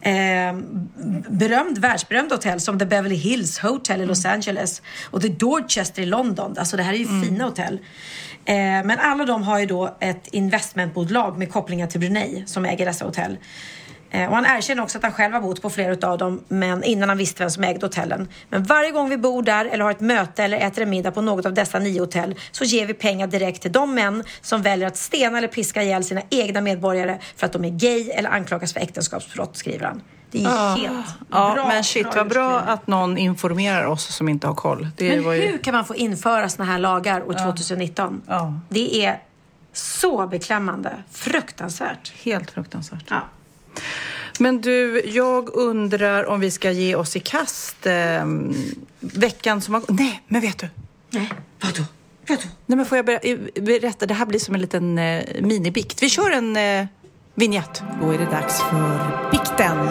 [0.00, 0.12] Eh,
[1.28, 6.06] berömd, världsberömd hotell som The Beverly Hills Hotel i Los Angeles och The Dorchester i
[6.06, 6.54] London.
[6.58, 7.80] Alltså det här är ju fina hotell.
[8.44, 12.86] Eh, men alla de har ju då ett investmentbolag med kopplingar till Brunei som äger
[12.86, 13.38] dessa hotell.
[14.22, 16.84] Eh, Och han erkänner också att han själv har bott på flera av dem men
[16.84, 18.28] innan han visste vem som ägde hotellen.
[18.48, 21.20] Men varje gång vi bor där eller har ett möte eller äter en middag på
[21.22, 24.86] något av dessa nio hotell så ger vi pengar direkt till de män som väljer
[24.88, 28.72] att stena eller piska ihjäl sina egna medborgare för att de är gay eller anklagas
[28.72, 30.02] för äktenskapsbrott, skriver han.
[30.30, 31.68] Det är helt Ja, bra.
[31.68, 34.88] men shit vad bra att någon informerar oss som inte har koll.
[34.96, 35.40] Det Men ju...
[35.46, 38.22] hur kan man få införa såna här lagar år 2019?
[38.26, 38.54] Ja.
[38.68, 39.18] Det är
[39.72, 40.90] så beklämmande.
[41.12, 42.12] Fruktansvärt.
[42.22, 43.04] Helt fruktansvärt.
[43.08, 43.20] Ja.
[44.38, 48.24] Men du, jag undrar om vi ska ge oss i kast eh,
[49.00, 49.90] veckan som har gått.
[49.90, 50.68] Nej, men vet du?
[51.10, 51.30] Nej,
[51.62, 51.82] vadå?
[52.28, 52.42] Vadå?
[52.66, 54.06] Nej, men får jag ber- berätta?
[54.06, 56.02] Det här blir som en liten eh, minibikt.
[56.02, 56.86] Vi kör en eh,
[57.34, 57.82] vignett.
[58.00, 59.88] Då är det dags för bikten.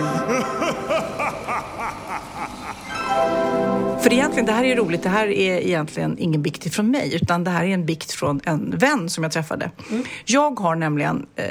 [4.01, 5.03] För egentligen, det här är roligt.
[5.03, 8.41] Det här är egentligen ingen bikt från mig, utan det här är en bikt från
[8.43, 9.71] en vän som jag träffade.
[10.25, 11.45] Jag har nämligen eh,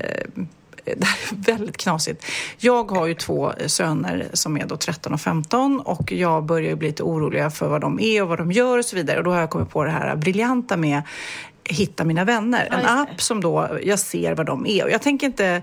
[0.96, 2.26] det här är väldigt knasigt.
[2.58, 6.76] Jag har ju två söner som är då 13 och 15 och jag börjar ju
[6.76, 9.18] bli lite orolig för vad de är och vad de gör och så vidare.
[9.18, 11.02] Och då har jag kommit på det här briljanta med
[11.66, 12.68] Hitta mina vänner.
[12.70, 14.84] En app som då jag ser vad de är.
[14.84, 15.62] Och jag tänker inte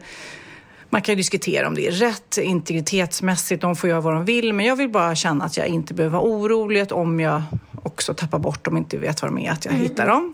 [0.91, 4.53] man kan ju diskutera om det är rätt integritetsmässigt, de får göra vad de vill,
[4.53, 7.41] men jag vill bara känna att jag inte behöver vara orolig om jag
[7.83, 10.33] också tappar bort dem och inte vet vad de är, att jag hittar dem.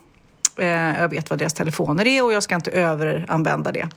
[0.60, 3.90] Eh, jag vet vad deras telefoner är och jag ska inte överanvända det.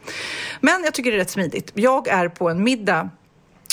[0.60, 1.70] Men jag tycker det är rätt smidigt.
[1.74, 3.10] Jag är på en middag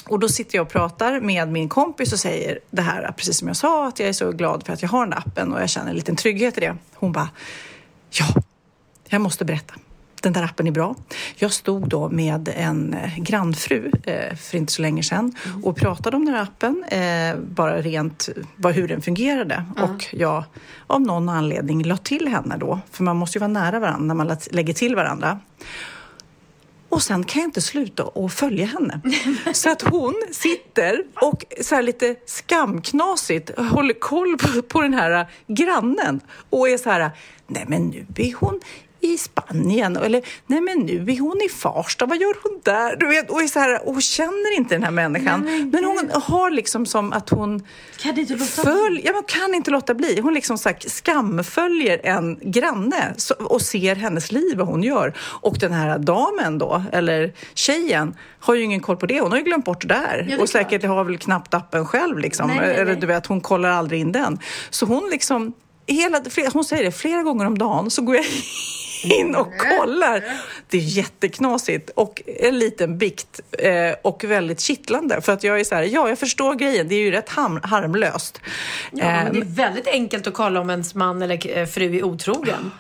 [0.10, 3.48] och då sitter jag och pratar med min kompis och säger det här, precis som
[3.48, 5.62] jag sa, att jag är så glad för att jag har den där appen och
[5.62, 6.76] jag känner en liten trygghet i det.
[6.94, 7.30] Hon bara,
[8.10, 8.26] ja,
[9.10, 9.74] jag måste berätta.
[10.22, 10.96] Den där appen är bra.
[11.36, 16.18] Jag stod då med en eh, grannfru eh, för inte så länge sedan och pratade
[16.18, 18.30] om den här appen, eh, bara rent
[18.74, 19.66] hur den fungerade.
[19.82, 20.44] Och jag
[20.88, 24.16] av någon anledning la till henne då, för man måste ju vara nära varandra när
[24.16, 25.40] man lägger till varandra.
[26.90, 29.02] Och sen kan jag inte sluta att följa henne.
[29.54, 35.28] Så att hon sitter och så här lite skamknasigt håller koll på, på den här
[35.48, 37.12] grannen och är så här,
[37.48, 38.60] nej men nu är hon
[39.02, 42.96] i Spanien eller nej men nu är hon i Farsta, vad gör hon där?
[42.96, 45.70] Du vet, och, är så här, och känner inte den här människan.
[45.72, 47.66] men, hon har liksom som att hon
[47.98, 50.20] Kan det inte låta följ, ja, man kan inte låta bli.
[50.22, 55.14] Hon liksom sagt, skamföljer en granne så, och ser hennes liv, vad hon gör.
[55.20, 59.22] Och den här damen då, eller tjejen, har ju ingen koll på det.
[59.22, 60.26] Hon har ju glömt bort det där.
[60.28, 62.18] det är och säkert har väl knappt appen själv.
[62.18, 62.48] Liksom.
[62.48, 62.96] Nej, nej, Eller nej.
[63.02, 64.40] du vet, hon kollar aldrig in den.
[64.70, 65.54] Så hon liksom,
[65.88, 66.22] hela,
[66.54, 68.26] hon säger det, flera gånger om dagen så går jag
[69.04, 70.24] in och kollar.
[70.70, 75.64] Det är jätteknasigt och en liten bikt eh, och väldigt kittlande för att jag är
[75.64, 77.30] så här, ja jag förstår grejen, det är ju rätt
[77.64, 78.42] harmlöst.
[78.92, 82.04] Ja, men det är väldigt enkelt att kolla om ens man eller eh, fru är
[82.04, 82.72] otrogen.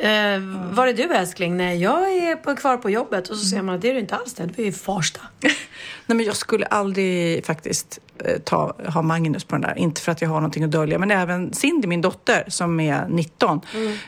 [0.00, 0.40] Eh,
[0.72, 1.56] var är du älskling?
[1.56, 3.28] Nej, jag är på, kvar på jobbet.
[3.28, 4.46] Och så ser man att det är du inte alls det.
[4.46, 5.20] Du är i Farsta.
[5.40, 9.78] Nej, men jag skulle aldrig faktiskt eh, ta, ha Magnus på den där.
[9.78, 13.08] Inte för att jag har någonting att dölja, men även Cindy, min dotter, som är
[13.08, 13.60] 19.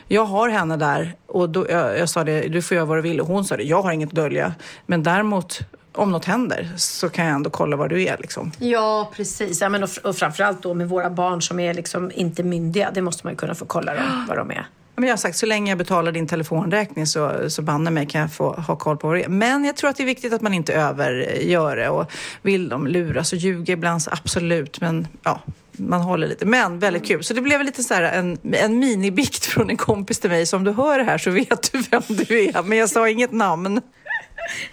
[0.07, 3.01] Jag har henne där och då, jag, jag sa det, du får göra vad du
[3.01, 3.21] vill.
[3.21, 4.53] Och hon sa det, jag har inget att dölja.
[4.85, 5.59] Men däremot,
[5.91, 8.17] om något händer så kan jag ändå kolla var du är.
[8.19, 8.51] Liksom.
[8.59, 9.61] Ja, precis.
[9.61, 12.91] Ja, men och, och framförallt då med våra barn som är liksom inte myndiga.
[12.93, 14.67] Det måste man ju kunna få kolla dem, vad de är.
[14.95, 18.21] Men jag har sagt, så länge jag betalar din telefonräkning så, så banne mig kan
[18.21, 19.29] jag få ha koll på vad det är.
[19.29, 21.89] Men jag tror att det är viktigt att man inte övergör det.
[21.89, 24.81] Och vill de luras och ljuga ibland så absolut.
[24.81, 25.41] Men ja,
[25.71, 26.45] man håller lite.
[26.45, 27.23] Men väldigt kul.
[27.23, 30.45] Så det blev lite så här en, en minibikt från en kompis till mig.
[30.45, 32.63] Så om du hör det här så vet du vem du är.
[32.63, 33.81] Men jag sa inget namn.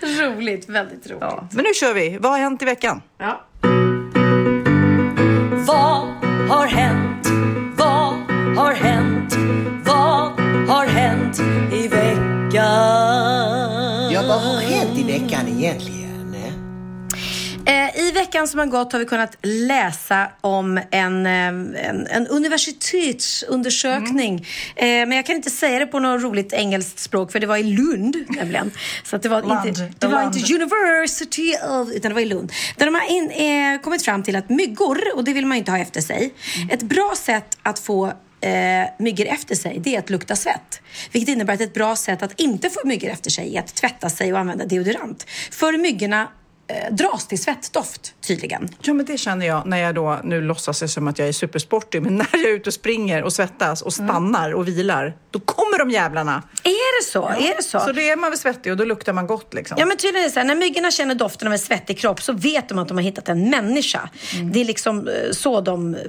[0.00, 1.18] Roligt, väldigt roligt.
[1.20, 1.48] Ja.
[1.52, 2.18] Men nu kör vi.
[2.20, 3.02] Vad har hänt i veckan?
[3.18, 3.40] Ja.
[5.66, 6.08] Vad
[6.48, 7.28] har hänt?
[7.76, 8.14] Vad
[8.56, 9.39] har hänt?
[10.70, 11.40] Har hänt
[11.72, 12.52] i veckan?
[14.12, 16.34] Ja, vad har hänt i veckan egentligen?
[17.66, 21.46] Eh, I veckan som har gått har vi kunnat läsa om en, eh,
[21.88, 24.46] en, en universitetsundersökning.
[24.76, 27.56] Eh, men jag kan inte säga det på något roligt engelskt språk för det var
[27.56, 28.70] i Lund nämligen.
[29.04, 29.68] Så att det var, Land.
[29.68, 30.36] inte, det var Land.
[30.36, 32.52] inte University of, utan det var i Lund.
[32.76, 35.58] Där de har in, eh, kommit fram till att myggor, och det vill man ju
[35.58, 36.34] inte ha efter sig,
[36.70, 40.80] ett bra sätt att få eh, myggor efter sig, det är att lukta svett.
[41.12, 44.10] Vilket innebär att ett bra sätt att inte få myggor efter sig är att tvätta
[44.10, 45.26] sig och använda deodorant.
[45.50, 46.28] För myggorna
[46.70, 48.68] eh, dras till svettdoft tydligen.
[48.82, 51.32] Ja, men det känner jag när jag då, nu låtsas jag som att jag är
[51.32, 55.40] supersportig, men när jag är ute och springer och svettas och stannar och vilar, då
[55.40, 56.42] kommer de jävlarna.
[56.62, 57.28] Är det så?
[57.28, 57.80] Är det så?
[57.80, 59.76] Så då är man väl svettig och då luktar man gott liksom.
[59.80, 62.22] Ja men tydligen är det så här, när myggorna känner doften av en svettig kropp
[62.22, 64.08] så vet de att de har hittat en människa.
[64.52, 66.00] Det är liksom eh, så de eh,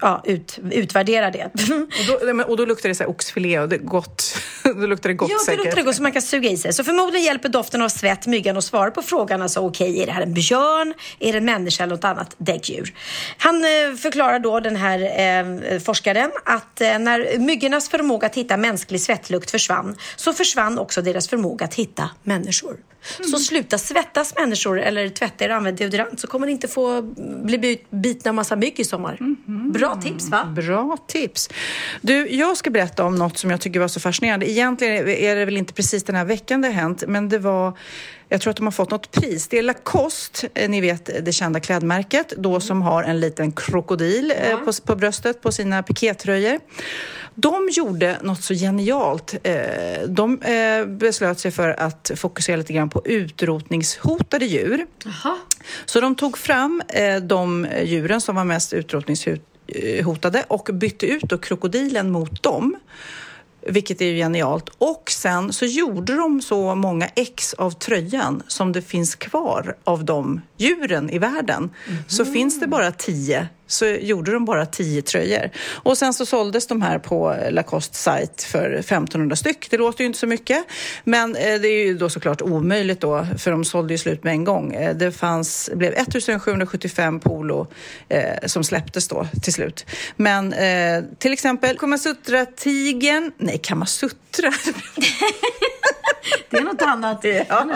[0.00, 1.50] ja, ut, utvärderar det.
[2.20, 4.36] Och då, och då luktar det så här oxfilé och det är gott.
[4.64, 5.64] då luktar det gott Ja, det säkert.
[5.64, 6.72] luktar gott så man kan suga i sig.
[6.72, 9.42] Så förmodligen hjälper doften av svett myggan att svara på frågan.
[9.42, 10.94] Alltså okej, är det här en björn?
[11.18, 12.94] Är det en människa eller något annat däggdjur?
[13.38, 18.56] Han eh, förklarar då, den här eh, forskaren, att eh, när myggornas förmåga att hitta
[18.56, 22.76] mänsklig svettlukt försvann, så försvann också deras förmåga att hitta människor.
[23.30, 27.02] Så sluta svettas människor eller tvätta er och använd deodorant så kommer ni inte få
[27.44, 29.18] bli bitna av massa mygg i sommar.
[29.72, 30.44] Bra tips va?
[30.44, 31.48] Bra tips.
[32.00, 34.50] Du, jag ska berätta om något som jag tycker var så fascinerande.
[34.50, 37.78] Egentligen är det väl inte precis den här veckan det har hänt, men det var
[38.32, 39.48] jag tror att de har fått något pris.
[39.48, 44.32] Det är Lacoste, eh, ni vet det kända klädmärket, då som har en liten krokodil
[44.36, 46.60] eh, på, på bröstet på sina pikétröjor.
[47.34, 49.34] De gjorde något så genialt.
[49.42, 50.38] Eh, De
[50.86, 54.86] beslöt sig för att fokusera lite grann på utrotningshotade djur.
[55.86, 56.82] Så de tog fram
[57.22, 62.76] de djuren som var mest utrotningshotade och bytte ut krokodilen mot dem.
[63.66, 64.70] Vilket är ju genialt.
[64.78, 70.04] Och sen så gjorde de så många ex av tröjan som det finns kvar av
[70.04, 71.70] de djuren i världen.
[72.06, 75.50] Så finns det bara tio så gjorde de bara tio tröjor.
[75.82, 79.70] Och sen så såldes de här på Lacoste sajt för 1500 styck.
[79.70, 80.64] Det låter ju inte så mycket,
[81.04, 84.32] men eh, det är ju då såklart omöjligt då, för de sålde ju slut med
[84.32, 84.74] en gång.
[84.74, 87.66] Eh, Det fanns, blev 1775 polo
[88.08, 89.86] eh, som släpptes då till slut.
[90.16, 94.52] Men eh, till exempel Kamasutra-tigern, nej Kamasutra,
[96.50, 97.24] Det är något annat.
[97.48, 97.66] Ja.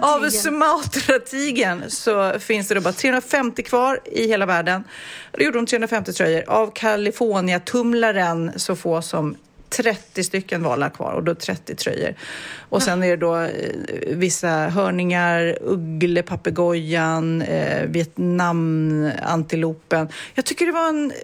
[0.00, 0.30] Av tigern.
[0.30, 4.84] Sumatra-tigern så finns det då bara 350 kvar i hela världen.
[5.32, 6.44] Då gjorde de 350 tröjor.
[6.46, 9.36] Av California-tumlaren så få som
[9.70, 12.14] 30 stycken valar kvar och då 30 tröjor.
[12.58, 13.50] Och sen är det då eh,
[14.08, 20.08] vissa hörningar, ugglepapegojan, eh, Vietnam-antilopen.
[20.34, 21.16] Jag tycker det var en eh,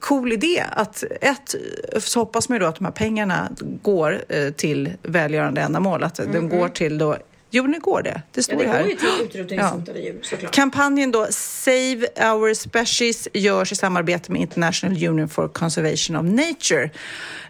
[0.00, 1.54] cool idé att ett,
[1.98, 3.48] så hoppas man ju då att de här pengarna
[3.82, 7.16] går eh, till välgörande ändamål, att de går till då
[7.50, 8.22] Jo, nu går det.
[8.32, 8.82] Det står Ja, det här.
[8.82, 10.52] går ju till utrotningshotade djur såklart.
[10.54, 16.90] Kampanjen då Save Our Species görs i samarbete med International Union for Conservation of Nature.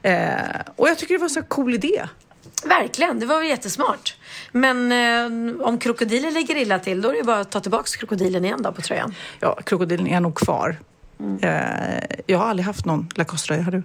[0.02, 0.16] Eh,
[0.76, 2.02] och jag tycker det var en så cool idé.
[2.64, 4.16] Verkligen, det var jättesmart.
[4.52, 8.44] Men eh, om krokodilen lägger illa till, då är det bara att ta tillbaka krokodilen
[8.44, 9.14] igen då på tröjan.
[9.40, 10.76] Ja, krokodilen är nog kvar.
[11.42, 11.50] Eh,
[12.26, 13.82] jag har aldrig haft någon Lacoste-tröja, har du?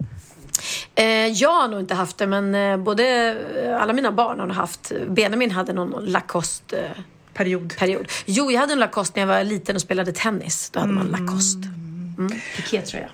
[0.96, 3.36] Eh, jag har nog inte haft det, men eh, både
[3.66, 4.92] eh, alla mina barn har haft.
[5.08, 6.80] Benjamin hade någon Lacoste.
[6.80, 7.02] Eh,
[7.34, 7.74] Period.
[7.78, 8.08] period.
[8.26, 10.70] Jo, jag hade en Lacoste när jag var liten och spelade tennis.
[10.70, 11.68] Då hade man Lacoste.
[12.18, 12.32] Mm.
[12.56, 13.10] Pikétröja.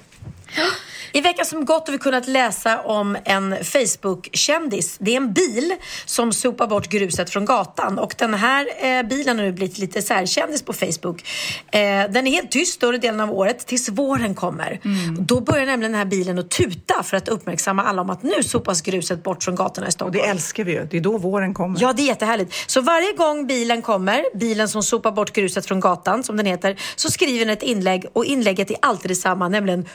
[1.14, 4.97] I veckan som gått har vi kunnat läsa om en Facebook-kändis.
[4.99, 5.74] Det är en bil
[6.05, 10.01] som sopar bort gruset från gatan och den här eh, bilen har nu blivit lite
[10.01, 11.24] särkändis på Facebook.
[11.72, 14.80] Eh, den är helt tyst större delen av året tills våren kommer.
[15.20, 18.43] Då börjar nämligen den här bilen att tuta för att uppmärksamma alla om att nu
[18.43, 20.14] sopas gruset bort från gatorna i Och Stockholm.
[20.14, 20.86] det älskar vi ju.
[20.91, 21.82] Det är då våren kommer.
[21.82, 22.53] Ja, det är jättehärligt.
[22.68, 26.80] Så varje gång bilen kommer, bilen som sopar bort gruset från gatan, som den heter,
[26.95, 29.86] så skriver den ett inlägg och inlägget är alltid detsamma, nämligen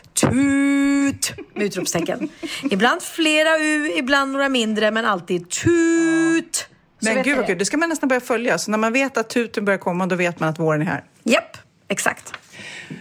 [1.12, 1.32] TUT!
[1.54, 2.28] Med utropstecken.
[2.70, 6.68] ibland flera U, ibland några mindre, men alltid TUT!
[7.00, 7.46] Så Men gud vad det.
[7.48, 8.58] kul, det ska man nästan börja följa.
[8.58, 11.04] Så när man vet att tuten börjar komma, då vet man att våren är här.
[11.22, 11.56] Japp.
[11.88, 12.32] Exakt.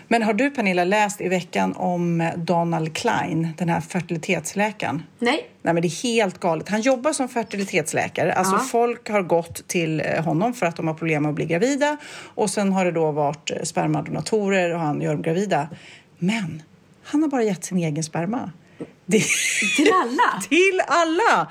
[0.07, 5.03] Men har du Pernilla läst i veckan om Donald Klein, den här fertilitetsläkaren?
[5.19, 5.49] Nej.
[5.61, 6.69] Nej, men det är helt galet.
[6.69, 8.33] Han jobbar som fertilitetsläkare.
[8.33, 8.59] Alltså Ja.
[8.59, 11.97] folk har gått till eh, honom för att de har problem med att bli gravida
[12.35, 15.67] och sen har det då varit eh, spermadonatorer och han gör dem gravida.
[16.17, 16.63] Men
[17.05, 18.51] han har bara gett sin egen sperma.
[19.11, 20.41] Till alla?
[20.49, 21.47] till alla!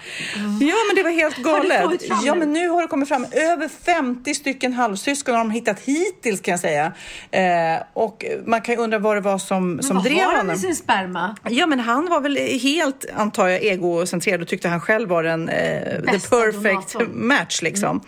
[0.61, 2.02] Ja, men det var helt galet.
[2.24, 6.40] Ja, men nu har det kommit fram över 50 stycken halvsyskon har de hittat hittills
[6.40, 6.92] kan jag säga.
[7.30, 10.30] Eh, och man kan ju undra vad det var som, som Vad drev har han
[10.32, 10.46] honom.
[10.46, 11.36] med sin sperma?
[11.50, 15.48] Ja, men han var väl helt, antar jag, egocentrerad och tyckte han själv var den
[15.48, 17.26] eh, the perfect donatorn.
[17.26, 18.00] match liksom.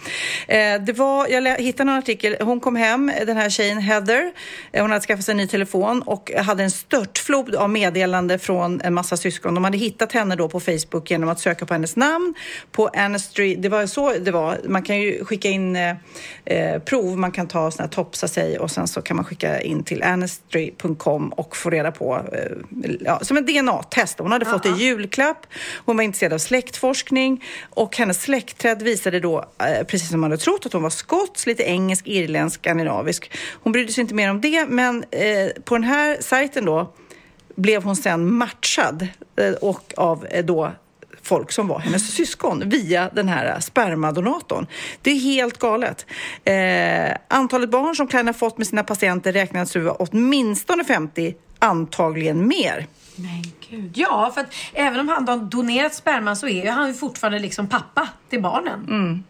[0.49, 4.33] Eh, det var, jag hittade en artikel, hon kom hem, den här tjejen Heather,
[4.73, 8.81] eh, hon hade skaffat sig en ny telefon och hade en störtflod av meddelande från
[8.81, 9.36] en massa syskon.
[9.43, 12.35] De hade hittat henne då på Facebook genom att söka på hennes namn
[12.73, 13.57] på Anastry.
[13.57, 14.61] Det var så det var.
[14.65, 15.97] Man kan ju skicka in eh,
[16.45, 19.61] eh, prov, man kan ta såna här topsa sig och sen så kan man skicka
[19.61, 24.19] in till anastry.com och få reda på, eh, ja, som en DNA-test.
[24.19, 25.47] Hon hade fått det i julklapp,
[25.85, 30.43] hon var intresserad av släktforskning och hennes släktträd visade då, eh, precis som man hade
[30.43, 33.31] trott, att hon var skotsk, lite engelsk, irländsk, skandinavisk.
[33.53, 36.93] Hon brydde sig inte mer om det, men eh, på den här sajten då
[37.57, 40.73] blev hon sen matchad eh, och av eh, då
[41.23, 44.67] folk som var hennes syskon via den här spermadonatorn.
[45.03, 46.07] Det är helt galet.
[46.45, 52.49] Eh, antalet barn som Klein har fått med sina patienter räknas vara åtminstone 50, antagligen
[52.49, 52.87] mer.
[53.17, 53.93] Men gud.
[53.95, 57.69] Ja, för att även om han har donerat sperman så är ju han fortfarande liksom
[57.69, 58.87] pappa till barnen.
[58.89, 59.25] Mm.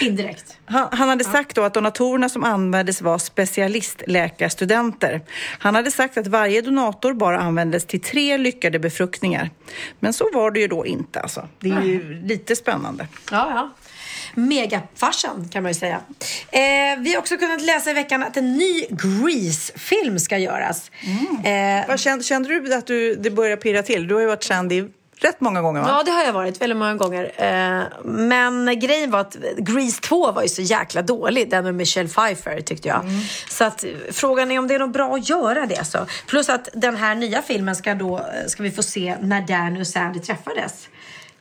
[0.00, 0.56] Indirekt.
[0.66, 5.20] Han, han hade sagt då att donatorerna som användes var specialistläkarstudenter.
[5.58, 9.50] Han hade sagt att varje donator bara användes till tre lyckade befruktningar.
[10.00, 11.48] Men så var det ju då inte alltså.
[11.60, 13.06] Det är ju lite spännande.
[13.30, 13.70] Ja, ja.
[14.34, 16.00] Megafarsan kan man ju säga.
[16.50, 16.60] Eh,
[16.98, 20.90] vi har också kunnat läsa i veckan att en ny Grease-film ska göras.
[21.44, 24.08] Eh, Vad kände, kände du att du, det började pirra till?
[24.08, 24.88] Du har ju varit känd i
[25.24, 25.86] rätt många gånger va?
[25.90, 27.32] Ja, det har jag varit väldigt många gånger.
[27.36, 32.08] Eh, men grejen var att Grease 2 var ju så jäkla dålig, den med Michelle
[32.08, 33.04] Pfeiffer tyckte jag.
[33.50, 35.84] Så att eh, frågan är om det är något bra att göra det.
[35.84, 35.98] Så.
[36.26, 39.82] Plus att den här nya filmen ska då, eh, ska vi få se när Danny
[39.82, 40.88] och Sandy träffades.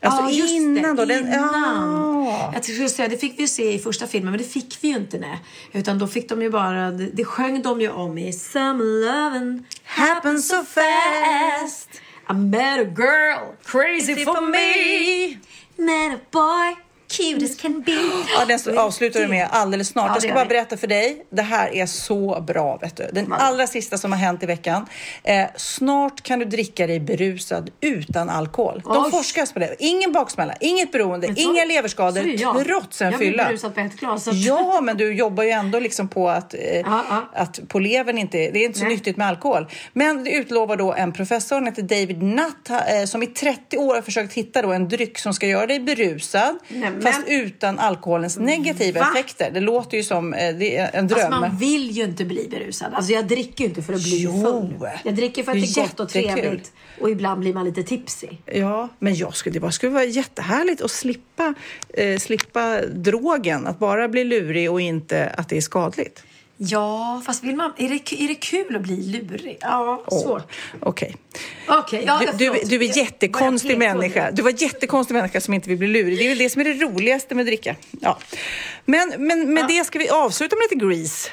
[0.06, 1.06] Alltså Ja, just innan det, då?
[1.06, 2.26] Den- innan.
[2.26, 2.52] ja.
[2.54, 4.88] Jag skulle säga, det fick vi ju se i första filmen, men det fick vi
[4.88, 5.18] ju inte.
[5.18, 5.40] Nej.
[5.72, 9.64] Utan då fick de ju bara, det, det sjöng de ju om i Some lovin'
[9.86, 11.90] happens so fast
[12.28, 15.40] I met a girl crazy for me.
[15.78, 16.74] Met a boy
[17.18, 17.92] cute as can be
[18.40, 20.08] Ja, den avslutar du med alldeles snart.
[20.08, 21.26] Ja, jag ska bara berätta för dig.
[21.30, 23.08] Det här är så bra, vet du.
[23.14, 24.86] Den allra sista som har hänt i veckan.
[25.24, 28.82] Eh, snart kan du dricka dig berusad utan alkohol.
[28.84, 29.12] De Oj.
[29.12, 29.76] forskas på det.
[29.80, 33.44] Ingen baksmälla, inget beroende, så- inga leverskador trots en Jag blir fylla.
[33.46, 34.28] berusad på ett glas.
[34.32, 37.30] Ja, men du jobbar ju ändå liksom på att, eh, Ja, ja.
[37.34, 38.94] att på levern inte, det är inte så Nej.
[38.94, 39.68] nyttigt med alkohol.
[39.94, 43.96] Men det utlovar då en professor, han heter David Nutt, eh, som i 30 år
[43.96, 47.80] har försökt hitta då en dryck som ska göra dig berusad, Nej, men- fast utan
[47.80, 49.08] alkoholens negativa Va?
[49.14, 49.52] effekter.
[49.54, 51.30] Det låter ju som eh, en Alltså dröm.
[51.30, 52.94] man vill ju inte bli berusad.
[52.94, 54.42] Alltså jag dricker ju inte för att bli Jo.
[54.44, 54.90] full.
[55.04, 56.72] Jag dricker för att Det är gott och trevligt.
[57.02, 58.28] Och ibland blir man lite tipsy.
[58.46, 61.54] Ja, men jag skulle, det var- skulle vara jättehärligt att slippa,
[61.94, 66.24] eh, slippa drogen, att bara bli lurig och inte att det är skadligt.
[66.58, 69.58] Ja, fast vill man, är, det, är det kul att bli lurig?
[69.62, 70.52] Ja, svårt.
[70.80, 71.16] Okej.
[71.68, 74.32] Okej, ja, Du, du, du är jättekonstig människa.
[74.32, 76.18] Du var jättekonstig människa som inte vill bli lurig.
[76.18, 77.76] Det är väl det som är det roligaste med dricka.
[78.02, 78.18] Ja.
[78.86, 81.30] Men, men med det ska vi avsluta med lite grease.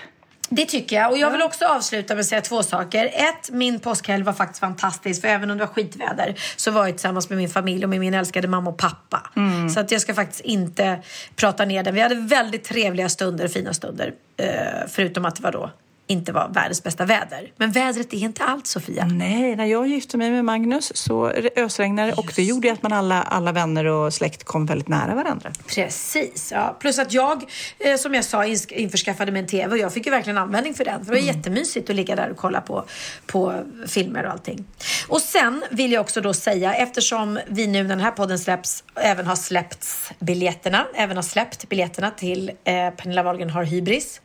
[0.53, 1.11] Det tycker jag.
[1.11, 3.07] Och jag vill också avsluta med att säga två saker.
[3.07, 5.20] Ett, min påskhelg var faktiskt fantastisk.
[5.20, 8.01] För även om det var skitväder så var jag tillsammans med min familj och med
[8.01, 9.30] min älskade mamma och pappa.
[9.36, 9.70] Mm.
[9.70, 11.03] Så att jag ska faktiskt inte
[11.36, 11.94] prata ner den.
[11.94, 14.14] Vi hade väldigt trevliga stunder, fina stunder.
[14.36, 14.46] Eh,
[14.88, 15.70] förutom att det var då
[16.11, 17.53] inte var världens bästa väder.
[17.57, 19.07] Men vädret är inte allt, Sofia.
[19.07, 22.93] Nej, när jag gifte mig med Magnus så ösregnade det och det gjorde att man
[22.93, 25.53] alla, alla vänner och släkt kom väldigt nära varandra.
[25.67, 26.77] Precis, ja.
[26.81, 27.45] Plus att jag,
[27.79, 30.85] eh, som jag sa, införskaffade mig en TV och jag fick ju verkligen användning för
[30.85, 31.05] den.
[31.05, 32.85] För det var jättemysigt att ligga där och kolla på,
[33.27, 34.65] på filmer och allting.
[35.09, 38.85] Och sen vill jag också då säga, eftersom vi nu när den här podden släpps
[38.95, 44.21] även har släppts biljetterna, även har släppt biljetterna till eh, Pernilla Wahlgren har hybris.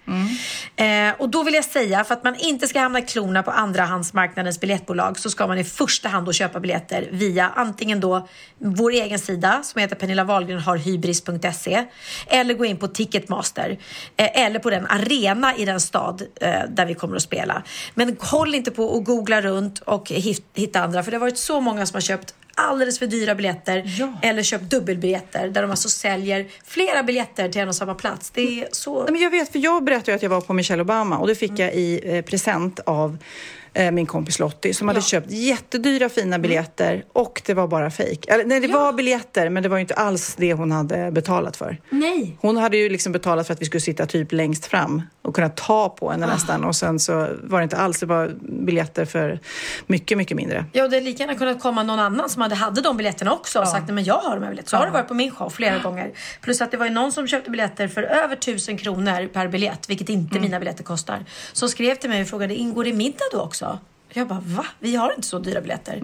[0.76, 0.86] Eh,
[1.18, 4.60] och då vill jag säga, för att man inte ska hamna i klorna på andrahandsmarknadens
[4.60, 9.20] biljettbolag så ska man i första hand då köpa biljetter via antingen då vår egen
[9.20, 11.86] sida som heter Pernilla Wahlgren har hybris.se
[12.28, 13.78] eller gå in på Ticketmaster
[14.18, 17.64] eh, eller på den arena i den stad eh, där vi kommer att spela.
[17.94, 20.12] Men håll inte på och googla runt och
[20.54, 23.84] hitta andra för det har varit så många som har köpt alldeles för dyra biljetter
[24.22, 28.30] eller köpt dubbelbiljetter där de alltså säljer flera biljetter till en och samma plats.
[28.30, 29.04] Det är så...
[29.04, 31.28] Nej, men jag vet, för jag berättade ju att jag var på Michelle Obama och
[31.28, 33.18] det fick jag i eh, present av
[33.92, 38.26] min kompis Lottie som hade köpt jättedyra fina biljetter och det var bara fejk.
[38.28, 41.58] Eller nej, det var biljetter men det var ju inte alls det hon hade betalat
[41.58, 41.78] för.
[41.90, 42.38] Nej.
[42.42, 45.50] Hon hade ju liksom betalat för att vi skulle sitta typ längst fram och kunna
[45.50, 49.40] ta på henne nästan och sen så var det inte alls, det var biljetter för
[49.88, 50.66] mycket, mycket mindre.
[50.72, 53.34] Ja, och det är lika gärna kunnat komma någon annan som hade, hade de biljetterna
[53.34, 54.70] också och sagt nej men jag har de här biljetterna.
[54.70, 56.12] Så har det varit på min show flera gånger.
[56.42, 59.90] Plus att det var ju någon som köpte biljetter för över tusen kronor per biljett,
[59.90, 61.26] vilket inte mina biljetter kostar.
[61.54, 63.65] Som skrev till mig och frågade, ingår det middag då också?
[64.18, 64.66] Jag bara, va?
[64.80, 66.02] Vi har inte så dyra biljetter.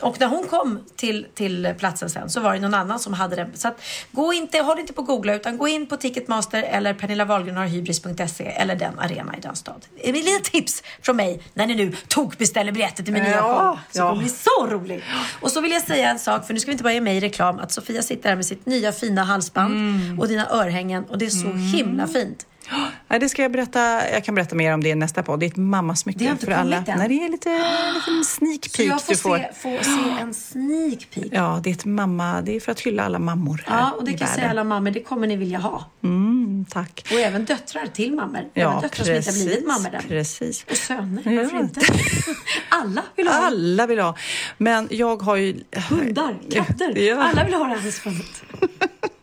[0.00, 3.36] Och när hon kom till, till platsen sen så var det någon annan som hade
[3.36, 3.50] den.
[3.56, 3.80] Så att,
[4.12, 7.56] gå inte, håll inte på att googla utan gå in på Ticketmaster eller Pernilla Wahlgren
[7.56, 9.86] har hybris.se eller den arena i den stad.
[10.02, 13.42] Det är litet tips från mig när ni nu tokbeställer biljetter till min nya Ja,
[13.42, 13.78] show.
[13.92, 14.04] Så ja.
[14.04, 15.04] det kommer bli så roligt.
[15.40, 17.20] Och så vill jag säga en sak, för nu ska vi inte bara ge mig
[17.20, 20.18] reklam, att Sofia sitter här med sitt nya fina halsband Mm.
[20.20, 22.46] och dina örhängen och det är så himla fint.
[23.08, 24.10] Nej, det ska jag berätta.
[24.12, 25.40] Jag kan berätta mer om det i nästa podd.
[25.40, 26.76] Det är ett mammasmycke Det har inte för alla.
[26.76, 26.84] än.
[26.98, 29.38] Nej, det är lite, en liten sneak Så peek jag får du får.
[29.38, 31.28] se, får se en sneak peek.
[31.32, 32.40] Ja, det är ett mamma.
[32.42, 34.64] Det är för att hylla alla mammor här Ja, och det kan jag säga alla
[34.64, 35.84] mammor, det kommer ni vilja ha.
[36.02, 37.08] Mm, tack.
[37.12, 38.38] Och även döttrar till mammor.
[38.38, 40.02] även Ja, döttrar som inte har blivit mammor än.
[40.08, 40.64] precis.
[40.70, 41.42] Och söner, Ja.
[41.42, 41.80] varför inte?
[42.68, 44.14] Alla vill ha Alla vill ha.
[44.58, 45.60] Men jag har ju...
[45.90, 46.98] hundar, katter.
[46.98, 47.22] Ja.
[47.22, 48.42] Alla vill ha det här halsbandet.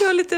[0.00, 0.36] Jag har lite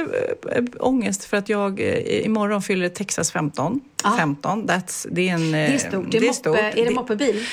[0.53, 3.81] äh, ångest för att jag äh, imorgon fyller Texas 15.
[4.19, 4.69] 15.
[4.69, 5.53] That's, det är en...
[5.53, 6.11] Det är stort.
[6.11, 7.47] Det är, moppe, är det moppebil?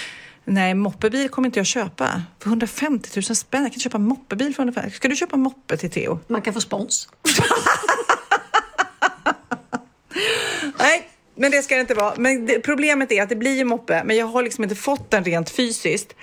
[0.46, 2.22] Nej, moppebil kommer inte jag köpa.
[2.40, 3.64] För 150 000 spänn.
[3.64, 6.20] Jag kan köpa moppebil för 150 Ska du köpa moppe till Theo?
[6.28, 7.10] Man kan få spons.
[10.80, 12.14] Nej, men det ska det inte vara.
[12.18, 15.12] Men det, problemet är att det blir ju moppe, men jag har liksom inte fått
[15.12, 16.16] den rent fysiskt.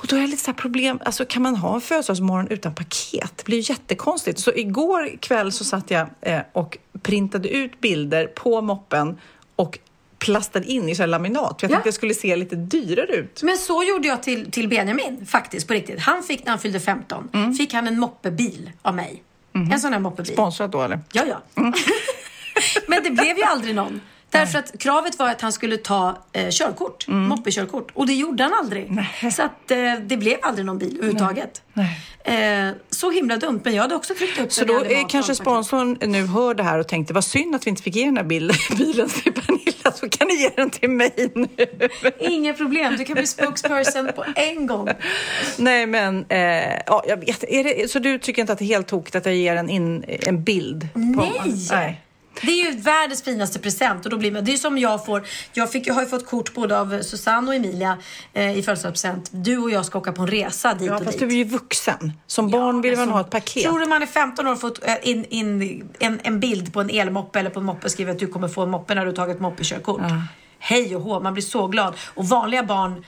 [0.00, 2.74] Och då är det lite så här problem, alltså kan man ha en födelsedagsmorgon utan
[2.74, 3.32] paket?
[3.36, 4.38] Det blir ju jättekonstigt.
[4.40, 9.18] Så igår kväll så satt jag eh, och printade ut bilder på moppen
[9.56, 9.78] och
[10.18, 11.60] plastade in i så laminat.
[11.60, 11.76] För jag Ja.
[11.76, 13.42] tänkte det skulle se lite dyrare ut.
[13.42, 16.00] Men så gjorde jag till, till Benjamin faktiskt på riktigt.
[16.00, 17.54] Han fick när han fyllde 15, Mm.
[17.54, 19.22] fick han en moppebil av mig.
[19.72, 20.32] En sån här moppebil.
[20.32, 21.00] Sponsrat då eller?
[21.12, 21.42] Ja, ja.
[22.86, 24.00] Men det blev ju aldrig någon.
[24.30, 27.28] Därför att kravet var att han skulle ta eh, körkort, Mm.
[27.28, 27.90] moppekörkort.
[27.94, 28.90] Och det gjorde han aldrig.
[29.32, 29.76] Så att eh,
[30.06, 31.62] det blev aldrig någon bil överhuvudtaget.
[32.24, 32.34] Eh,
[32.90, 36.54] så himla dumt, men jag hade också tryckt upp Så då kanske sponsorn nu hör
[36.54, 39.08] det här och tänkte vad synd att vi inte fick ge den här bil- bilen
[39.08, 41.46] till Pernilla så kan ni ge den till mig nu.
[42.20, 44.88] Inga problem, du kan bli spokesperson på en gång.
[45.56, 46.38] Nej men, eh,
[46.86, 47.40] ja, jag vet.
[47.40, 50.04] Det, så du tycker inte att det är helt tokigt att jag ger en, in,
[50.08, 50.88] en bild?
[50.92, 51.00] På,
[51.72, 52.00] Nej!
[52.42, 55.26] Det är ju världens finaste present och då blir man, det är som jag får,
[55.52, 57.98] jag, fick, jag har ju fått kort både av Susanne och Emilia
[58.32, 59.28] eh, i födelsedagspresent.
[59.32, 61.28] Du och jag ska åka på en resa dit Ja, och fast dit.
[61.28, 62.12] du är ju vuxen.
[62.26, 63.62] Som barn vill men man ha ett paket.
[63.62, 66.80] Tror du man är 15 år och fått eh, in, in, en, en bild på
[66.80, 69.06] en elmoppe eller på en moppe och skriver att du kommer få en moppe när
[69.06, 70.00] du tagit moppekörkort?
[70.68, 71.94] Hej och hå, man blir så glad.
[72.14, 73.04] Och vanliga barn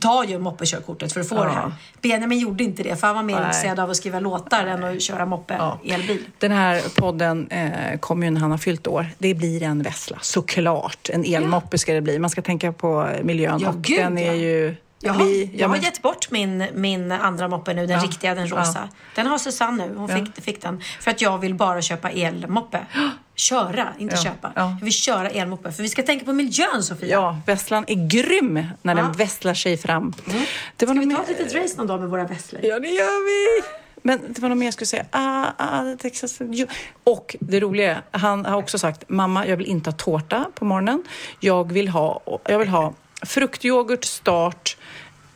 [0.00, 1.44] tar ju moppekörkortet för att få Ja.
[1.44, 1.72] det här.
[2.02, 3.44] Benjamin gjorde inte det för han var mer Nej.
[3.44, 6.24] intresserad av att skriva låtar än att köra moppe, elbil.
[6.38, 9.06] Den här podden eh, kommer ju när han har fyllt år.
[9.18, 11.10] Det blir en Vessla, såklart.
[11.12, 12.18] En elmoppe ska det bli.
[12.18, 13.60] Man ska tänka på miljön.
[13.62, 14.34] Ja, och gud, den är ja.
[14.34, 14.76] ju...
[15.02, 17.98] Jag har, vi- ja, jag har men- gett bort min, min andra moppe nu, den
[17.98, 18.04] Ja.
[18.04, 18.56] riktiga, den Ja.
[18.56, 18.88] rosa.
[19.14, 20.16] Den har Susanne nu, hon Ja.
[20.34, 20.80] fick, fick den.
[21.00, 22.86] För att jag vill bara köpa elmoppe.
[23.34, 24.22] Köra, inte Ja.
[24.22, 24.52] köpa.
[24.56, 24.76] Ja.
[24.78, 27.08] Jag vill köra elmoppe, för vi ska tänka på miljön Sofia.
[27.08, 29.12] Ja, Vesslan är grym när den Ja.
[29.16, 30.12] vässlar sig fram.
[30.76, 32.60] Det var Ska vi ta ett litet race någon dag med våra vesslor?
[32.64, 33.66] Ja, det gör vi!
[34.02, 35.04] Men det var något mer jag skulle säga.
[35.10, 36.38] Ah, ah, Texas.
[36.40, 36.66] Jo.
[37.04, 40.64] Och det roliga är, han har också sagt, mamma, jag vill inte ha tårta på
[40.64, 41.02] morgonen.
[41.40, 42.94] Jag vill ha, jag vill ha
[43.26, 44.76] fruktyoghurt, start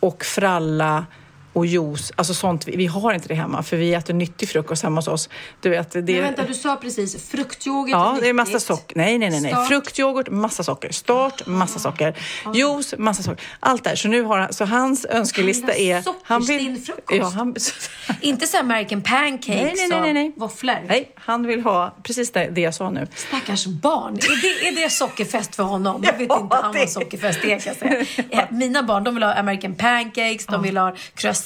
[0.04, 1.06] och fralla
[1.54, 2.12] och juice.
[2.16, 5.28] Alltså sånt, vi, har inte det hemma för vi äter nyttig frukost hemma hos oss.
[5.60, 8.96] Du vet, det, Men vänta, du sa precis fruktyoghurt Ja, det är massa socker.
[8.96, 9.40] Nej, nej, nej.
[9.40, 9.50] nej.
[9.52, 9.68] Start.
[9.68, 10.92] Fruktyoghurt, massa socker.
[10.92, 12.18] Start, massa socker.
[12.54, 13.44] Juice, massa socker.
[13.60, 13.96] Allt där.
[13.96, 16.02] Så nu har han, så hans önskelista Han vill ha är...
[16.02, 17.18] sockerstinn frukost.
[17.18, 17.56] Ja, han,
[18.20, 20.32] Inte så American pancakes nej, nej, nej, nej, nej.
[20.36, 20.78] och våfflor.
[20.88, 23.06] Nej, han vill ha precis det, det jag sa nu.
[23.14, 24.14] Stackars barn.
[24.14, 26.02] Är det, är det sockerfest för honom?
[26.04, 28.48] Jag vet Ja, inte han det- vad sockerfest är kan jag säga.
[28.50, 30.94] Mina barn de vill ha American pancakes, de vill ha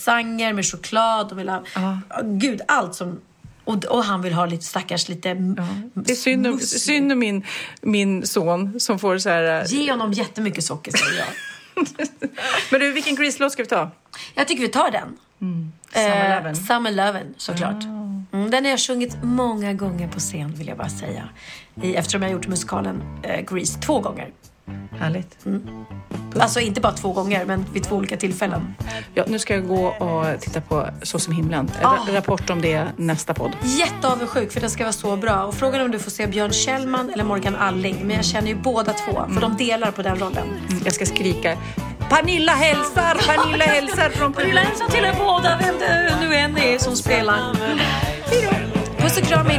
[0.04, 3.20] croissanter med choklad, de vill ha Ja, gud allt som...
[3.64, 5.34] Och, och han vill ha lite stackars lite
[5.94, 7.44] Det är synd om, synd om min,
[7.82, 9.60] min son som får så här...
[9.60, 11.28] äh, Ge honom jättemycket socker säger jag.
[12.70, 13.90] Men du, vilken Grease-låt ska vi ta?
[14.34, 15.16] Jag tycker vi tar den.
[15.92, 16.54] Summer Eh, Lovin'.
[16.54, 17.84] Summer Lovin', såklart.
[17.84, 21.28] Mm, den har jag sjungit många gånger på scen vill jag bara säga.
[21.82, 24.30] I, eftersom jag har gjort musikalen eh, Grease två gånger.
[25.00, 25.38] Härligt.
[26.40, 28.74] Alltså inte bara två gånger, men vid två olika tillfällen.
[29.14, 31.70] Ja, nu ska jag gå och titta på Så som himlen.
[31.82, 31.96] Ah.
[31.96, 33.52] Ra- Rapport om det nästa podd.
[33.62, 35.44] Jätteavundsjuk för den ska vara så bra.
[35.44, 37.96] Och frågan är om du får se Björn Kjellman eller Morgan Alling.
[38.04, 40.46] Men jag känner ju båda två, för de delar på den rollen.
[40.84, 41.56] Jag ska skrika
[42.10, 46.78] Pernilla hälsar, Pernilla hälsar från Pernilla hälsar till er båda, vem det nu än är
[46.78, 47.38] som spelar.
[48.98, 49.58] Puss och kram, hej